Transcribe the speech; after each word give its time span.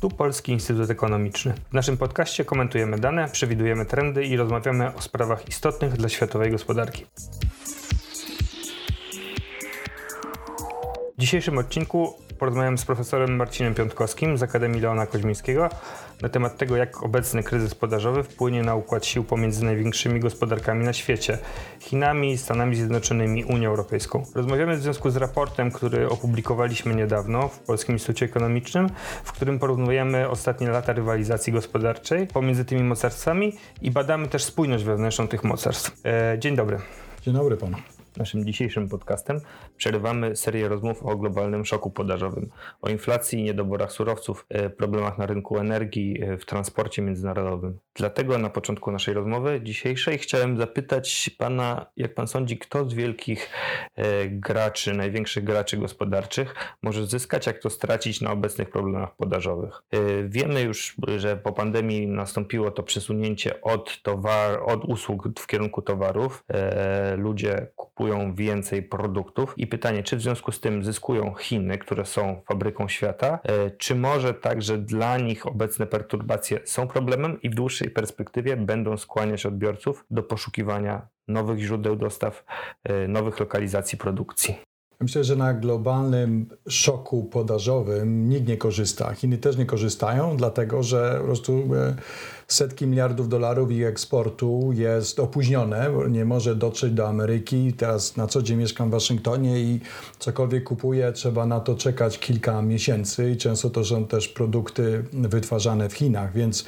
Tu 0.00 0.08
Polski 0.08 0.52
Instytut 0.52 0.90
Ekonomiczny. 0.90 1.54
W 1.70 1.72
naszym 1.72 1.96
podcaście 1.96 2.44
komentujemy 2.44 2.98
dane, 2.98 3.28
przewidujemy 3.28 3.86
trendy 3.86 4.24
i 4.24 4.36
rozmawiamy 4.36 4.94
o 4.94 5.02
sprawach 5.02 5.48
istotnych 5.48 5.92
dla 5.92 6.08
światowej 6.08 6.50
gospodarki. 6.50 7.06
W 11.16 11.20
dzisiejszym 11.20 11.58
odcinku 11.58 12.14
porozmawiam 12.40 12.78
z 12.78 12.84
profesorem 12.84 13.36
Marcinem 13.36 13.74
Piątkowskim 13.74 14.38
z 14.38 14.42
Akademii 14.42 14.80
Leona 14.80 15.06
Koźmińskiego 15.06 15.68
na 16.22 16.28
temat 16.28 16.56
tego, 16.56 16.76
jak 16.76 17.02
obecny 17.02 17.42
kryzys 17.42 17.74
podażowy 17.74 18.22
wpłynie 18.22 18.62
na 18.62 18.74
układ 18.74 19.06
sił 19.06 19.24
pomiędzy 19.24 19.64
największymi 19.64 20.20
gospodarkami 20.20 20.84
na 20.84 20.92
świecie 20.92 21.38
Chinami, 21.80 22.38
Stanami 22.38 22.76
Zjednoczonymi, 22.76 23.44
Unią 23.44 23.70
Europejską. 23.70 24.22
Rozmawiamy 24.34 24.76
w 24.76 24.82
związku 24.82 25.10
z 25.10 25.16
raportem, 25.16 25.70
który 25.70 26.08
opublikowaliśmy 26.08 26.94
niedawno 26.94 27.48
w 27.48 27.58
Polskim 27.58 27.94
Instytucie 27.94 28.26
Ekonomicznym, 28.26 28.90
w 29.24 29.32
którym 29.32 29.58
porównujemy 29.58 30.28
ostatnie 30.28 30.68
lata 30.68 30.92
rywalizacji 30.92 31.52
gospodarczej 31.52 32.26
pomiędzy 32.26 32.64
tymi 32.64 32.82
mocarstwami 32.82 33.52
i 33.82 33.90
badamy 33.90 34.28
też 34.28 34.44
spójność 34.44 34.84
wewnętrzną 34.84 35.28
tych 35.28 35.44
mocarstw. 35.44 36.00
E, 36.04 36.38
dzień 36.38 36.56
dobry. 36.56 36.78
Dzień 37.22 37.34
dobry 37.34 37.56
panu 37.56 37.76
naszym 38.16 38.46
dzisiejszym 38.46 38.88
podcastem 38.88 39.40
przerywamy 39.76 40.36
serię 40.36 40.68
rozmów 40.68 41.02
o 41.02 41.16
globalnym 41.16 41.64
szoku 41.64 41.90
podażowym, 41.90 42.50
o 42.82 42.88
inflacji, 42.88 43.42
niedoborach 43.42 43.92
surowców, 43.92 44.46
e, 44.48 44.70
problemach 44.70 45.18
na 45.18 45.26
rynku 45.26 45.58
energii, 45.58 46.22
e, 46.22 46.36
w 46.36 46.46
transporcie 46.46 47.02
międzynarodowym. 47.02 47.78
Dlatego 47.94 48.38
na 48.38 48.50
początku 48.50 48.90
naszej 48.90 49.14
rozmowy 49.14 49.60
dzisiejszej 49.62 50.18
chciałem 50.18 50.58
zapytać 50.58 51.30
pana, 51.38 51.86
jak 51.96 52.14
pan 52.14 52.26
sądzi, 52.26 52.58
kto 52.58 52.90
z 52.90 52.94
wielkich 52.94 53.50
e, 53.96 54.28
graczy, 54.28 54.94
największych 54.94 55.44
graczy 55.44 55.76
gospodarczych 55.76 56.54
może 56.82 57.06
zyskać, 57.06 57.46
jak 57.46 57.58
to 57.58 57.70
stracić 57.70 58.20
na 58.20 58.30
obecnych 58.32 58.70
problemach 58.70 59.16
podażowych. 59.16 59.82
Wiemy 60.28 60.62
już, 60.62 60.96
że 61.16 61.36
po 61.36 61.52
pandemii 61.52 62.06
nastąpiło 62.06 62.70
to 62.70 62.82
przesunięcie 62.82 63.60
od, 63.60 64.02
towar, 64.02 64.60
od 64.66 64.84
usług 64.84 65.40
w 65.40 65.46
kierunku 65.46 65.82
towarów. 65.82 66.44
Ludzie 67.16 67.66
kupują 67.76 67.99
kupują 68.00 68.34
więcej 68.34 68.82
produktów 68.82 69.54
i 69.56 69.66
pytanie, 69.66 70.02
czy 70.02 70.16
w 70.16 70.22
związku 70.22 70.52
z 70.52 70.60
tym 70.60 70.84
zyskują 70.84 71.34
Chiny, 71.34 71.78
które 71.78 72.06
są 72.06 72.42
fabryką 72.48 72.88
świata, 72.88 73.38
e, 73.42 73.70
czy 73.70 73.94
może 73.94 74.34
także 74.34 74.78
dla 74.78 75.18
nich 75.18 75.46
obecne 75.46 75.86
perturbacje 75.86 76.60
są 76.64 76.88
problemem 76.88 77.42
i 77.42 77.50
w 77.50 77.54
dłuższej 77.54 77.90
perspektywie 77.90 78.56
będą 78.56 78.96
skłaniać 78.96 79.46
odbiorców 79.46 80.04
do 80.10 80.22
poszukiwania 80.22 81.08
nowych 81.28 81.58
źródeł 81.58 81.96
dostaw, 81.96 82.44
e, 82.84 83.08
nowych 83.08 83.40
lokalizacji 83.40 83.98
produkcji. 83.98 84.69
Myślę, 85.02 85.24
że 85.24 85.36
na 85.36 85.54
globalnym 85.54 86.46
szoku 86.68 87.24
podażowym 87.24 88.28
nikt 88.28 88.48
nie 88.48 88.56
korzysta. 88.56 89.14
Chiny 89.14 89.38
też 89.38 89.56
nie 89.56 89.66
korzystają, 89.66 90.36
dlatego 90.36 90.82
że 90.82 91.16
po 91.18 91.24
prostu 91.24 91.74
e, 91.74 91.94
setki 92.48 92.86
miliardów 92.86 93.28
dolarów 93.28 93.70
ich 93.70 93.86
eksportu 93.86 94.70
jest 94.72 95.20
opóźnione, 95.20 95.90
nie 96.10 96.24
może 96.24 96.56
dotrzeć 96.56 96.92
do 96.92 97.08
Ameryki. 97.08 97.72
Teraz 97.72 98.16
na 98.16 98.26
co 98.26 98.42
dzień 98.42 98.58
mieszkam 98.58 98.88
w 98.88 98.92
Waszyngtonie 98.92 99.60
i 99.60 99.80
cokolwiek 100.18 100.64
kupuję, 100.64 101.12
trzeba 101.12 101.46
na 101.46 101.60
to 101.60 101.74
czekać 101.74 102.18
kilka 102.18 102.62
miesięcy 102.62 103.30
i 103.30 103.36
często 103.36 103.70
to 103.70 103.84
są 103.84 104.06
też 104.06 104.28
produkty 104.28 105.04
wytwarzane 105.12 105.88
w 105.88 105.92
Chinach, 105.92 106.32
więc 106.32 106.64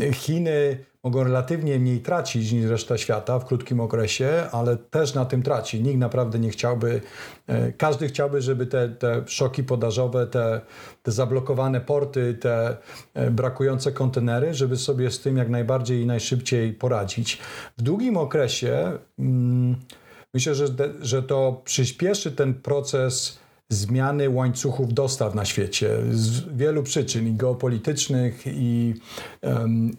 e, 0.00 0.12
Chiny 0.12 0.78
mogą 1.04 1.24
relatywnie 1.24 1.78
mniej 1.78 2.00
tracić 2.00 2.52
niż 2.52 2.70
reszta 2.70 2.98
świata 2.98 3.38
w 3.38 3.44
krótkim 3.44 3.80
okresie, 3.80 4.46
ale 4.52 4.76
też 4.76 5.14
na 5.14 5.24
tym 5.24 5.42
traci. 5.42 5.82
Nikt 5.82 5.98
naprawdę 5.98 6.38
nie 6.38 6.50
chciałby, 6.50 7.00
e, 7.46 7.72
każdy 7.72 8.08
chciałby, 8.08 8.42
żeby 8.42 8.66
te, 8.66 8.88
te 8.88 9.22
szoki 9.26 9.64
podażowe, 9.64 10.26
te, 10.26 10.60
te 11.02 11.12
zablokowane 11.12 11.80
porty, 11.80 12.34
te 12.34 12.76
e, 13.14 13.30
brakujące 13.30 13.92
kontenery, 13.92 14.54
żeby 14.54 14.76
sobie 14.76 15.10
z 15.10 15.20
tym 15.20 15.36
jak 15.36 15.48
najbardziej 15.48 16.02
i 16.02 16.06
najszybciej 16.06 16.72
poradzić. 16.72 17.38
W 17.78 17.82
długim 17.82 18.16
okresie 18.16 18.98
mm, 19.18 19.76
myślę, 20.34 20.54
że, 20.54 20.66
że 21.00 21.22
to 21.22 21.62
przyspieszy 21.64 22.32
ten 22.32 22.54
proces 22.54 23.41
zmiany 23.72 24.30
łańcuchów 24.30 24.94
dostaw 24.94 25.34
na 25.34 25.44
świecie 25.44 25.98
z 26.10 26.56
wielu 26.56 26.82
przyczyn 26.82 27.28
i 27.28 27.32
geopolitycznych 27.32 28.46
i, 28.46 28.94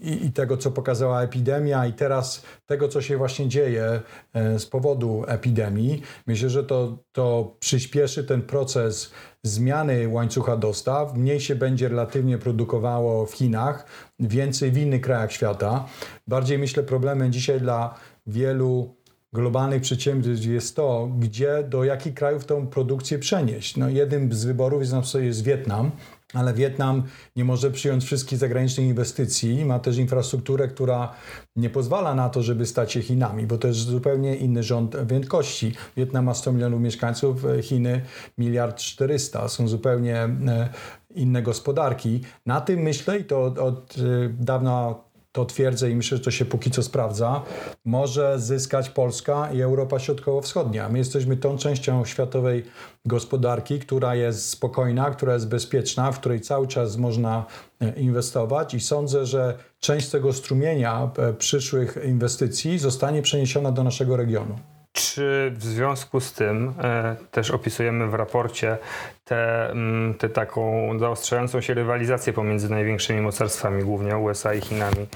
i, 0.02 0.26
i, 0.26 0.32
tego, 0.32 0.58
co 0.58 0.72
pokazała 0.72 1.22
epidemia 1.22 1.86
i 1.86 1.94
teraz 1.94 2.44
tego, 2.66 2.88
co 2.88 3.02
się 3.02 3.18
właśnie 3.18 3.48
dzieje 3.48 4.02
e, 4.34 4.60
z 4.60 4.66
powodu 4.66 5.24
epidemii. 5.28 6.02
Myślę, 6.28 6.50
że 6.50 6.64
to, 6.64 6.98
to 7.12 7.56
przyspieszy 7.60 8.24
ten 8.24 8.42
proces 8.42 9.12
zmiany 9.44 10.08
łańcucha 10.08 10.58
dostaw. 10.58 11.18
Mniej 11.18 11.40
się 11.40 11.56
będzie 11.56 11.90
relatywnie 11.90 12.38
produkowało 12.38 13.26
w 13.26 13.34
Chinach, 13.34 13.86
więcej 14.20 14.72
w 14.72 14.78
innych 14.78 15.02
krajach 15.02 15.32
świata. 15.32 15.86
Bardziej 16.28 16.58
myślę 16.58 16.84
problemem 16.84 17.32
dzisiaj 17.32 17.60
dla 17.60 17.96
wielu 18.28 18.96
globalnych 19.34 19.82
przedsiębiorstw 19.82 20.46
jest 20.46 20.76
to, 20.76 21.10
gdzie, 21.20 21.64
do 21.70 21.84
jakich 21.84 22.14
krajów 22.14 22.46
tą 22.46 22.68
produkcję 22.68 23.20
przenieść. 23.20 23.78
No, 23.78 23.90
jednym 23.90 24.34
z 24.34 24.46
wyborów 24.46 24.82
jest 24.82 24.94
na 25.16 25.22
jest 25.22 25.44
Wietnam, 25.44 25.92
ale 26.34 26.54
Wietnam 26.54 27.04
nie 27.36 27.46
może 27.46 27.72
przyjąć 27.72 28.04
wszystkich 28.04 28.40
zagranicznych 28.40 28.88
inwestycji. 28.88 29.66
Ma 29.66 29.80
też 29.80 29.98
infrastrukturę, 29.98 30.68
która 30.68 31.14
nie 31.56 31.70
pozwala 31.70 32.16
na 32.16 32.30
to, 32.30 32.44
żeby 32.44 32.66
stać 32.66 32.92
się 32.92 33.02
Chinami, 33.02 33.48
bo 33.48 33.58
to 33.58 33.68
jest 33.68 33.80
zupełnie 33.80 34.36
inny 34.36 34.64
rząd 34.64 34.96
wielkości. 35.08 35.74
Wietnam 35.98 36.26
ma 36.26 36.34
100 36.34 36.54
milionów 36.54 36.82
mieszkańców, 36.82 37.46
Chiny 37.62 38.02
miliard 38.38 38.78
400. 38.78 39.48
Są 39.48 39.68
zupełnie 39.68 40.18
e, 40.18 40.70
inne 41.16 41.42
gospodarki. 41.42 42.22
Na 42.46 42.62
tym 42.62 42.80
myślę 42.80 43.20
i 43.20 43.24
to 43.24 43.44
od, 43.44 43.60
od 43.60 43.96
e, 43.98 44.30
dawna 44.30 44.96
to 45.34 45.46
twierdzę 45.46 45.92
i 45.92 45.96
myślę, 45.96 46.18
że 46.18 46.24
to 46.24 46.32
się 46.32 46.46
póki 46.46 46.72
co 46.72 46.84
sprawdza, 46.84 47.42
może 47.86 48.40
zyskać 48.40 48.90
Polska 48.90 49.52
i 49.54 49.62
Europa 49.62 50.00
Środkowo-Wschodnia. 50.00 50.90
My 50.90 50.98
jesteśmy 50.98 51.38
tą 51.38 51.58
częścią 51.58 52.06
światowej 52.06 52.66
gospodarki, 53.06 53.80
która 53.80 54.16
jest 54.16 54.50
spokojna, 54.50 55.12
która 55.12 55.34
jest 55.34 55.48
bezpieczna, 55.48 56.12
w 56.12 56.20
której 56.20 56.42
cały 56.42 56.68
czas 56.68 56.98
można 56.98 57.46
e, 57.80 58.00
inwestować 58.00 58.74
i 58.74 58.80
sądzę, 58.80 59.26
że 59.26 59.58
część 59.80 60.10
tego 60.10 60.34
strumienia 60.34 61.12
e, 61.18 61.34
przyszłych 61.34 61.98
inwestycji 62.06 62.80
zostanie 62.80 63.22
przeniesiona 63.22 63.72
do 63.72 63.84
naszego 63.84 64.18
regionu. 64.18 64.73
Czy 65.14 65.52
w 65.56 65.64
związku 65.64 66.20
z 66.20 66.34
tym 66.34 66.74
e, 66.84 67.16
też 67.32 67.52
opisujemy 67.52 68.08
w 68.08 68.14
raporcie 68.14 68.78
tę 69.24 69.70
mm, 69.72 70.14
te 70.14 70.30
taką 70.30 70.90
zaostrzającą 71.00 71.62
się 71.62 71.74
rywalizację 71.74 72.34
pomiędzy 72.34 72.70
największymi 72.70 73.22
mocarstwami, 73.22 73.84
głównie 73.84 74.18
USA 74.18 74.54
i 74.54 74.62
Chinami? 74.62 75.08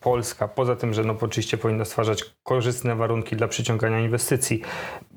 Polska, 0.00 0.48
poza 0.48 0.76
tym, 0.76 0.94
że 0.94 1.04
no 1.04 1.16
oczywiście 1.20 1.56
powinna 1.56 1.84
stwarzać 1.84 2.24
korzystne 2.42 2.96
warunki 2.96 3.36
dla 3.36 3.48
przyciągania 3.48 4.00
inwestycji, 4.00 4.62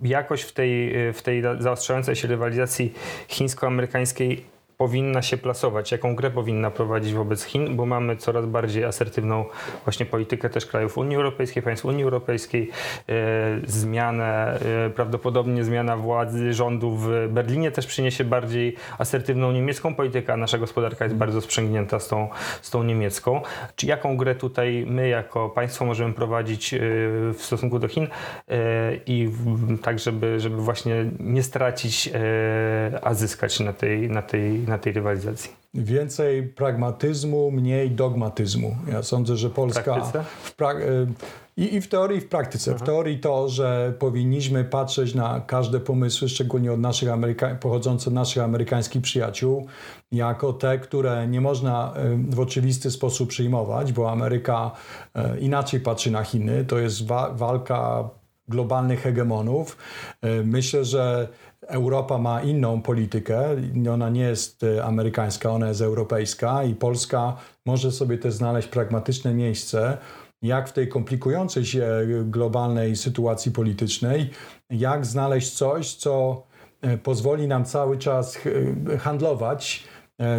jakoś 0.01 0.41
w 0.41 0.53
tej, 0.53 0.93
w 1.13 1.21
tej 1.21 1.43
zaostrzającej 1.59 2.15
się 2.15 2.27
rywalizacji 2.27 2.93
chińsko-amerykańskiej 3.27 4.45
powinna 4.81 5.21
się 5.21 5.37
plasować, 5.37 5.91
jaką 5.91 6.15
grę 6.15 6.31
powinna 6.31 6.71
prowadzić 6.71 7.13
wobec 7.13 7.43
Chin, 7.43 7.75
bo 7.75 7.85
mamy 7.85 8.15
coraz 8.15 8.45
bardziej 8.45 8.83
asertywną 8.83 9.45
właśnie 9.83 10.05
politykę 10.05 10.49
też 10.49 10.65
krajów 10.65 10.97
Unii 10.97 11.15
Europejskiej, 11.15 11.63
państw 11.63 11.85
Unii 11.85 12.03
Europejskiej, 12.03 12.69
e, 13.09 13.13
zmianę, 13.65 14.59
e, 14.85 14.89
prawdopodobnie 14.89 15.63
zmiana 15.63 15.97
władzy 15.97 16.53
rządu 16.53 16.95
w 16.95 17.09
Berlinie 17.29 17.71
też 17.71 17.87
przyniesie 17.87 18.23
bardziej 18.23 18.75
asertywną 18.97 19.51
niemiecką 19.51 19.95
politykę, 19.95 20.33
a 20.33 20.37
nasza 20.37 20.57
gospodarka 20.57 21.05
jest 21.05 21.15
bardzo 21.15 21.41
sprzęgnięta 21.41 21.99
z 21.99 22.07
tą, 22.07 22.29
z 22.61 22.69
tą 22.69 22.83
niemiecką. 22.83 23.41
Czy 23.75 23.85
jaką 23.85 24.17
grę 24.17 24.35
tutaj 24.35 24.85
my 24.87 25.07
jako 25.07 25.49
państwo 25.49 25.85
możemy 25.85 26.13
prowadzić 26.13 26.73
e, 26.73 26.79
w 27.33 27.39
stosunku 27.39 27.79
do 27.79 27.87
Chin 27.87 28.07
i 29.05 29.29
tak, 29.81 29.99
żeby, 29.99 30.39
żeby 30.39 30.57
właśnie 30.57 31.05
nie 31.19 31.43
stracić, 31.43 32.09
a 33.01 33.13
zyskać 33.13 33.59
na 33.59 33.73
tej, 33.73 34.09
na 34.09 34.21
tej 34.21 34.68
na 34.69 34.77
tej 34.77 34.93
rywalizacji? 34.93 35.51
Więcej 35.73 36.43
pragmatyzmu, 36.43 37.51
mniej 37.51 37.91
dogmatyzmu. 37.91 38.75
Ja 38.91 39.03
sądzę, 39.03 39.37
że 39.37 39.49
Polska 39.49 40.01
w 40.01 40.61
y, 40.61 41.07
i, 41.57 41.75
I, 41.75 41.81
w 41.81 41.87
teorii, 41.87 42.17
i 42.17 42.21
w 42.21 42.27
praktyce. 42.27 42.71
Aha. 42.75 42.83
W 42.83 42.85
teorii 42.85 43.19
to, 43.19 43.49
że 43.49 43.93
powinniśmy 43.99 44.63
patrzeć 44.63 45.15
na 45.15 45.41
każde 45.41 45.79
pomysły, 45.79 46.29
szczególnie 46.29 46.73
od 46.73 46.79
naszych 46.79 47.09
Ameryka 47.09 47.55
pochodzące 47.55 48.09
od 48.09 48.13
naszych 48.13 48.43
amerykańskich 48.43 49.01
przyjaciół, 49.01 49.67
jako 50.11 50.53
te, 50.53 50.79
które 50.79 51.27
nie 51.27 51.41
można 51.41 51.93
y, 52.29 52.35
w 52.35 52.39
oczywisty 52.39 52.91
sposób 52.91 53.29
przyjmować, 53.29 53.93
bo 53.93 54.11
Ameryka 54.11 54.71
y, 55.35 55.39
inaczej 55.39 55.79
patrzy 55.79 56.11
na 56.11 56.23
Chiny. 56.23 56.65
To 56.65 56.79
jest 56.79 57.07
wa 57.07 57.29
walka 57.33 58.09
globalnych 58.47 59.01
hegemonów. 59.01 59.77
Myślę, 60.43 60.85
że 60.85 61.27
Europa 61.69 62.17
ma 62.17 62.41
inną 62.41 62.81
politykę, 62.81 63.55
ona 63.93 64.09
nie 64.09 64.21
jest 64.21 64.63
e, 64.63 64.85
amerykańska, 64.85 65.51
ona 65.51 65.67
jest 65.67 65.81
europejska 65.81 66.63
i 66.63 66.75
Polska 66.75 67.37
może 67.65 67.91
sobie 67.91 68.17
też 68.17 68.33
znaleźć 68.33 68.67
pragmatyczne 68.67 69.33
miejsce, 69.33 69.97
jak 70.41 70.69
w 70.69 70.73
tej 70.73 70.87
komplikującej 70.87 71.65
się 71.65 71.87
globalnej 72.23 72.95
sytuacji 72.95 73.51
politycznej, 73.51 74.29
jak 74.69 75.05
znaleźć 75.05 75.51
coś, 75.53 75.95
co 75.95 76.43
e, 76.81 76.97
pozwoli 76.97 77.47
nam 77.47 77.65
cały 77.65 77.97
czas 77.97 78.39
handlować 78.99 79.83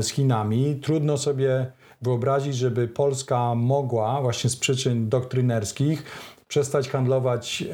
z 0.00 0.08
Chinami. 0.08 0.80
Trudno 0.82 1.18
sobie 1.18 1.72
wyobrazić, 2.02 2.56
żeby 2.56 2.88
Polska 2.88 3.54
mogła 3.54 4.22
właśnie 4.22 4.50
z 4.50 4.56
przyczyn 4.56 5.08
doktrynerskich 5.08 6.04
przestać 6.50 6.88
handlować 6.88 7.64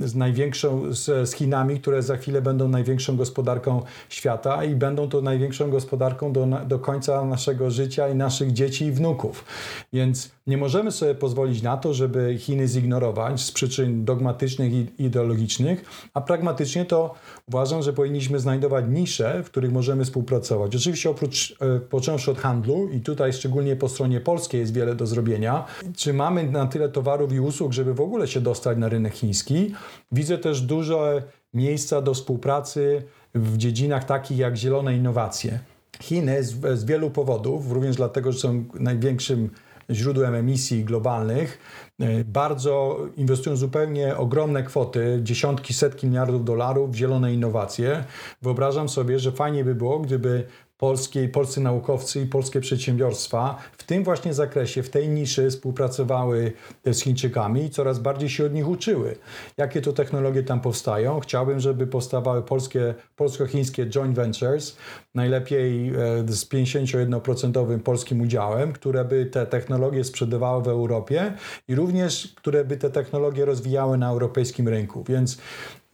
z 0.00 0.14
największą, 0.14 0.94
z, 0.94 1.28
z, 1.28 1.32
Chinami, 1.32 1.80
które 1.80 2.02
za 2.02 2.16
chwilę 2.16 2.42
będą 2.42 2.68
największą 2.68 3.16
gospodarką 3.16 3.82
świata 4.08 4.64
i 4.64 4.74
będą 4.74 5.08
to 5.08 5.20
największą 5.20 5.70
gospodarką 5.70 6.32
do, 6.32 6.46
do 6.66 6.78
końca 6.78 7.24
naszego 7.24 7.70
życia 7.70 8.08
i 8.08 8.14
naszych 8.14 8.52
dzieci 8.52 8.84
i 8.84 8.92
wnuków. 8.92 9.44
Więc 9.92 10.30
nie 10.46 10.56
możemy 10.56 10.92
sobie 10.92 11.14
pozwolić 11.14 11.62
na 11.62 11.76
to, 11.76 11.94
żeby 11.94 12.36
Chiny 12.38 12.68
zignorować 12.68 13.40
z 13.40 13.52
przyczyn 13.52 14.04
dogmatycznych 14.04 14.72
i 14.72 14.86
ideologicznych, 14.98 15.84
a 16.14 16.20
pragmatycznie 16.20 16.84
to 16.84 17.14
uważam, 17.48 17.82
że 17.82 17.92
powinniśmy 17.92 18.40
znajdować 18.40 18.84
nisze, 18.88 19.42
w 19.42 19.50
których 19.50 19.72
możemy 19.72 20.04
współpracować. 20.04 20.76
Oczywiście 20.76 21.10
oprócz, 21.10 21.56
e, 21.60 21.80
począwszy 21.80 22.30
od 22.30 22.38
handlu 22.38 22.88
i 22.88 23.00
tutaj 23.00 23.32
szczególnie 23.32 23.76
po 23.76 23.88
stronie 23.88 24.20
polskiej 24.20 24.60
jest 24.60 24.74
wiele 24.74 24.94
do 24.94 25.06
zrobienia, 25.06 25.64
czy 25.96 26.12
mamy 26.12 26.50
na 26.50 26.66
tyle 26.66 26.88
towarów 26.88 27.32
i 27.32 27.40
usług, 27.40 27.72
żeby 27.72 27.94
w 27.94 28.00
ogóle 28.00 28.25
się 28.26 28.40
dostać 28.40 28.78
na 28.78 28.88
rynek 28.88 29.14
chiński. 29.14 29.74
Widzę 30.12 30.38
też 30.38 30.60
duże 30.60 31.22
miejsca 31.54 32.02
do 32.02 32.14
współpracy 32.14 33.02
w 33.34 33.56
dziedzinach 33.56 34.04
takich 34.04 34.38
jak 34.38 34.56
zielone 34.56 34.96
innowacje. 34.96 35.58
Chiny 36.00 36.44
z, 36.44 36.78
z 36.78 36.84
wielu 36.84 37.10
powodów, 37.10 37.72
również 37.72 37.96
dlatego, 37.96 38.32
że 38.32 38.38
są 38.38 38.64
największym 38.74 39.50
źródłem 39.90 40.34
emisji 40.34 40.84
globalnych, 40.84 41.58
e, 42.00 42.24
bardzo 42.24 42.98
inwestują 43.16 43.56
zupełnie 43.56 44.16
ogromne 44.16 44.62
kwoty, 44.62 45.20
dziesiątki, 45.22 45.74
setki 45.74 46.06
miliardów 46.06 46.44
dolarów 46.44 46.92
w 46.92 46.94
zielone 46.94 47.34
innowacje. 47.34 48.04
Wyobrażam 48.42 48.88
sobie, 48.88 49.18
że 49.18 49.32
fajnie 49.32 49.64
by 49.64 49.74
było, 49.74 49.98
gdyby 49.98 50.46
polskie, 50.78 51.28
polscy 51.28 51.60
naukowcy 51.60 52.20
i 52.20 52.26
polskie 52.26 52.60
przedsiębiorstwa 52.60 53.58
w 53.78 53.84
tym 53.84 54.04
właśnie 54.04 54.34
zakresie, 54.34 54.82
w 54.82 54.90
tej 54.90 55.08
niszy 55.08 55.50
współpracowały 55.50 56.52
z 56.84 57.00
Chińczykami 57.00 57.64
i 57.64 57.70
coraz 57.70 57.98
bardziej 57.98 58.28
się 58.28 58.46
od 58.46 58.54
nich 58.54 58.68
uczyły. 58.68 59.16
Jakie 59.56 59.82
to 59.82 59.92
technologie 59.92 60.42
tam 60.42 60.60
powstają? 60.60 61.20
Chciałbym, 61.20 61.60
żeby 61.60 61.86
powstawały 61.86 62.42
polskie, 62.42 62.94
polsko-chińskie 63.16 63.86
joint 63.86 64.16
ventures, 64.16 64.76
najlepiej 65.14 65.88
e, 65.88 65.92
z 66.28 66.48
51% 66.48 67.78
polskim 67.78 68.20
udziałem, 68.20 68.72
które 68.72 69.04
by 69.04 69.26
te 69.26 69.46
technologie 69.46 70.04
sprzedawały 70.04 70.62
w 70.62 70.68
Europie 70.68 71.32
i 71.68 71.74
również, 71.74 72.34
które 72.36 72.64
by 72.64 72.76
te 72.76 72.90
technologie 72.90 73.44
rozwijały 73.44 73.98
na 73.98 74.10
europejskim 74.10 74.68
rynku. 74.68 75.04
Więc 75.08 75.38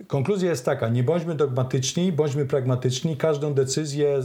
Konkluzja 0.07 0.51
jest 0.51 0.65
taka, 0.65 0.89
nie 0.89 1.03
bądźmy 1.03 1.35
dogmatyczni, 1.35 2.13
bądźmy 2.13 2.47
pragmatyczni. 2.47 3.17
Każdą 3.17 3.55
decyzję 3.55 4.21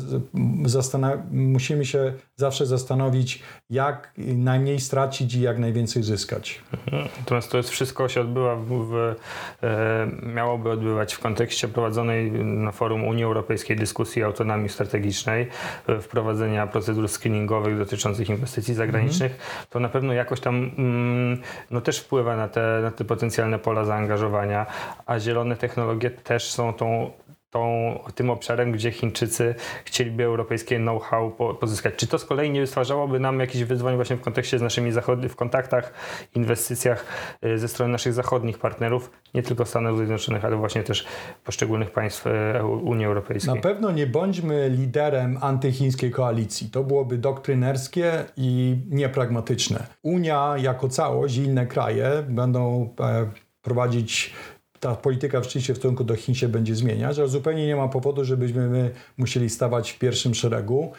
musimy 1.32 1.86
się 1.86 2.14
zawsze 2.36 2.66
zastanowić, 2.66 3.44
jak 3.70 4.14
najmniej 4.18 4.80
stracić 4.80 5.36
i 5.36 5.42
jak 5.42 5.60
najwięcej 5.60 6.04
zyskać. 6.04 6.62
Mhm. 6.74 7.08
Natomiast 7.20 7.52
to 7.52 7.58
jest 7.58 7.70
wszystko 7.70 8.10
się 8.10 8.22
odbywa, 8.22 8.56
w, 8.56 8.66
w, 8.68 9.16
e, 9.64 10.08
miałoby 10.34 10.70
odbywać 10.70 11.14
w 11.14 11.20
kontekście 11.20 11.68
prowadzonej 11.68 12.32
na 12.32 12.72
forum 12.72 13.04
Unii 13.08 13.24
Europejskiej 13.24 13.78
dyskusji 13.78 14.24
autonomii 14.24 14.70
strategicznej, 14.70 15.48
e, 15.88 16.02
wprowadzenia 16.02 16.68
procedur 16.68 17.10
screeningowych 17.10 17.78
dotyczących 17.78 18.30
inwestycji 18.30 18.74
zagranicznych. 18.74 19.32
Mhm. 19.32 19.66
To 19.70 19.80
na 19.80 19.90
pewno 19.90 20.14
jakoś 20.14 20.40
tam 20.40 20.72
mm, 20.78 21.42
no, 21.72 21.82
też 21.82 22.00
wpływa 22.00 22.36
na 22.36 22.48
te, 22.48 22.80
na 22.84 22.92
te 22.92 23.06
potencjalne 23.06 23.60
pola 23.60 23.86
zaangażowania, 23.86 24.66
a 25.06 25.20
zielone 25.20 25.56
technologie 25.68 26.10
też 26.10 26.52
są 26.52 26.74
tą 26.74 27.12
tą, 27.50 28.00
tym 28.16 28.30
obszarem, 28.30 28.72
gdzie 28.72 28.92
Chińczycy 28.92 29.56
chcieliby 29.86 30.24
europejskie 30.24 30.78
know-how 30.78 31.32
pozyskać. 31.60 31.94
Czy 31.96 32.08
to 32.08 32.20
z 32.20 32.26
kolei 32.26 32.52
nie 32.52 32.68
stwarzałoby 32.68 33.20
nam 33.20 33.40
jakichś 33.40 33.64
wyzwań 33.64 33.96
właśnie 33.96 34.16
w 34.16 34.22
kontekście 34.22 34.60
z 34.60 34.62
naszymi 34.62 34.92
zachodnich, 34.92 35.32
w 35.32 35.36
kontaktach, 35.36 35.94
inwestycjach 36.36 37.06
y, 37.46 37.60
ze 37.60 37.68
strony 37.68 37.92
naszych 37.92 38.14
zachodnich 38.14 38.58
partnerów, 38.60 39.12
nie 39.34 39.44
tylko 39.44 39.66
Stanów 39.66 39.98
Zjednoczonych, 39.98 40.46
ale 40.46 40.56
właśnie 40.56 40.84
też 40.84 41.06
poszczególnych 41.44 41.92
państw 41.92 42.28
y, 42.28 42.66
Unii 42.66 43.06
Europejskiej? 43.06 43.56
Na 43.56 43.62
pewno 43.62 43.92
nie 43.92 44.08
bądźmy 44.08 44.70
liderem 44.70 45.38
antychińskiej 45.42 46.12
koalicji. 46.12 46.70
To 46.70 46.84
byłoby 46.84 47.18
doktrynerskie 47.18 48.26
i 48.38 48.78
niepragmatyczne. 48.90 49.88
Unia 50.04 50.54
jako 50.58 50.90
całość 50.90 51.38
i 51.38 51.44
inne 51.44 51.68
kraje 51.68 52.10
będą 52.30 52.94
e, 53.00 53.30
prowadzić 53.62 54.34
ta 54.80 54.96
polityka 54.96 55.44
rzeczywiście 55.44 55.74
w 55.74 55.78
stosunku 55.78 56.04
do 56.04 56.16
Chin 56.16 56.36
się 56.36 56.48
będzie 56.48 56.76
zmieniać, 56.76 57.20
ale 57.20 57.28
zupełnie 57.28 57.68
nie 57.68 57.76
ma 57.76 57.88
powodu, 57.88 58.26
żebyśmy 58.26 58.70
my 58.70 58.92
musieli 59.18 59.50
stawać 59.50 59.92
w 59.92 60.00
pierwszym 60.00 60.36
szeregu. 60.36 60.92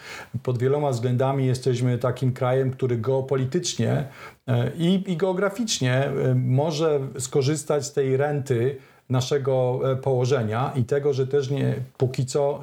Pod 0.43 0.57
wieloma 0.57 0.89
względami 0.89 1.45
jesteśmy 1.45 1.97
takim 1.97 2.33
krajem, 2.33 2.71
który 2.71 2.97
geopolitycznie 2.97 4.07
e, 4.47 4.71
i, 4.77 5.11
i 5.11 5.17
geograficznie 5.17 5.93
e, 5.93 6.35
może 6.35 6.99
skorzystać 7.19 7.85
z 7.85 7.93
tej 7.93 8.17
renty 8.17 8.77
naszego 9.09 9.79
e, 9.91 9.95
położenia 9.95 10.71
i 10.75 10.83
tego, 10.83 11.13
że 11.13 11.27
też 11.27 11.49
nie, 11.49 11.75
póki 11.97 12.25
co 12.25 12.59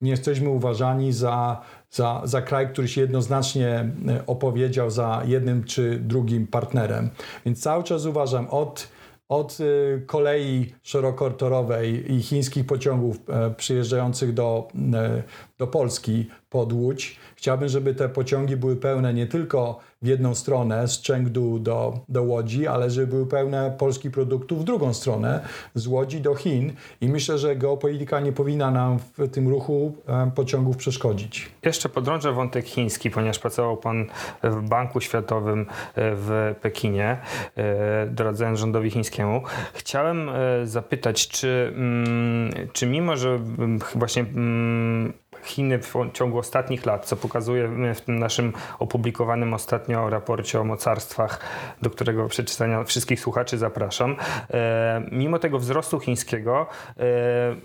nie 0.00 0.10
jesteśmy 0.10 0.48
uważani 0.48 1.12
za, 1.12 1.60
za, 1.90 2.22
za 2.24 2.42
kraj, 2.42 2.68
który 2.68 2.88
się 2.88 3.00
jednoznacznie 3.00 3.90
opowiedział 4.26 4.90
za 4.90 5.22
jednym 5.26 5.64
czy 5.64 5.98
drugim 5.98 6.46
partnerem. 6.46 7.10
Więc 7.46 7.62
cały 7.62 7.84
czas 7.84 8.06
uważam 8.06 8.46
od 8.50 8.93
od 9.28 9.60
y, 9.60 10.02
kolei 10.06 10.74
szerokotorowej 10.82 12.12
i 12.12 12.22
chińskich 12.22 12.66
pociągów 12.66 13.16
e, 13.28 13.50
przyjeżdżających 13.50 14.34
do, 14.34 14.68
e, 14.94 15.22
do 15.58 15.66
Polski 15.66 16.28
pod 16.50 16.72
Łódź. 16.72 17.18
Chciałbym, 17.36 17.68
żeby 17.68 17.94
te 17.94 18.08
pociągi 18.08 18.56
były 18.56 18.76
pełne 18.76 19.14
nie 19.14 19.26
tylko 19.26 19.80
w 20.04 20.06
jedną 20.06 20.34
stronę, 20.34 20.88
z 20.88 21.02
Chengdu 21.06 21.58
do, 21.58 21.98
do 22.08 22.22
Łodzi, 22.22 22.66
ale 22.66 22.90
żeby 22.90 23.06
były 23.06 23.26
pełne 23.26 23.74
polskich 23.78 24.10
produktów 24.12 24.60
w 24.60 24.64
drugą 24.64 24.94
stronę, 24.94 25.40
z 25.74 25.86
Łodzi 25.86 26.20
do 26.20 26.34
Chin. 26.34 26.72
I 27.00 27.08
myślę, 27.08 27.38
że 27.38 27.56
geopolityka 27.56 28.20
nie 28.20 28.32
powinna 28.32 28.70
nam 28.70 28.98
w 28.98 29.28
tym 29.28 29.48
ruchu 29.48 29.96
e, 30.08 30.30
pociągów 30.34 30.76
przeszkodzić. 30.76 31.50
Jeszcze 31.62 31.88
podrążę 31.88 32.32
wątek 32.32 32.64
chiński, 32.64 33.10
ponieważ 33.10 33.38
pracował 33.38 33.76
Pan 33.76 34.06
w 34.42 34.68
Banku 34.68 35.00
Światowym 35.00 35.60
e, 35.60 35.66
w 35.94 36.54
Pekinie, 36.60 37.18
e, 37.56 38.06
doradzając 38.06 38.58
rządowi 38.58 38.90
chińskiemu. 38.90 39.42
Chciałem 39.74 40.30
zapytać, 40.64 41.28
czy, 41.28 41.72
mm, 41.76 42.50
czy 42.72 42.86
mimo, 42.86 43.16
że 43.16 43.28
mm, 43.28 43.78
właśnie 43.94 44.22
mm, 44.22 45.12
Chiny 45.44 45.78
w 45.78 45.94
ciągu 46.12 46.38
ostatnich 46.38 46.86
lat, 46.86 47.06
co 47.06 47.16
pokazuje 47.16 47.68
w 47.94 48.00
tym 48.00 48.18
naszym 48.18 48.52
opublikowanym 48.78 49.54
ostatnio 49.54 50.10
raporcie 50.10 50.60
o 50.60 50.64
mocarstwach, 50.64 51.40
do 51.82 51.90
którego 51.90 52.28
przeczytania 52.28 52.84
wszystkich 52.84 53.20
słuchaczy 53.20 53.58
zapraszam. 53.58 54.16
E, 54.50 55.02
mimo 55.12 55.38
tego 55.38 55.58
wzrostu 55.58 56.00
chińskiego, 56.00 56.66
e, 56.98 57.04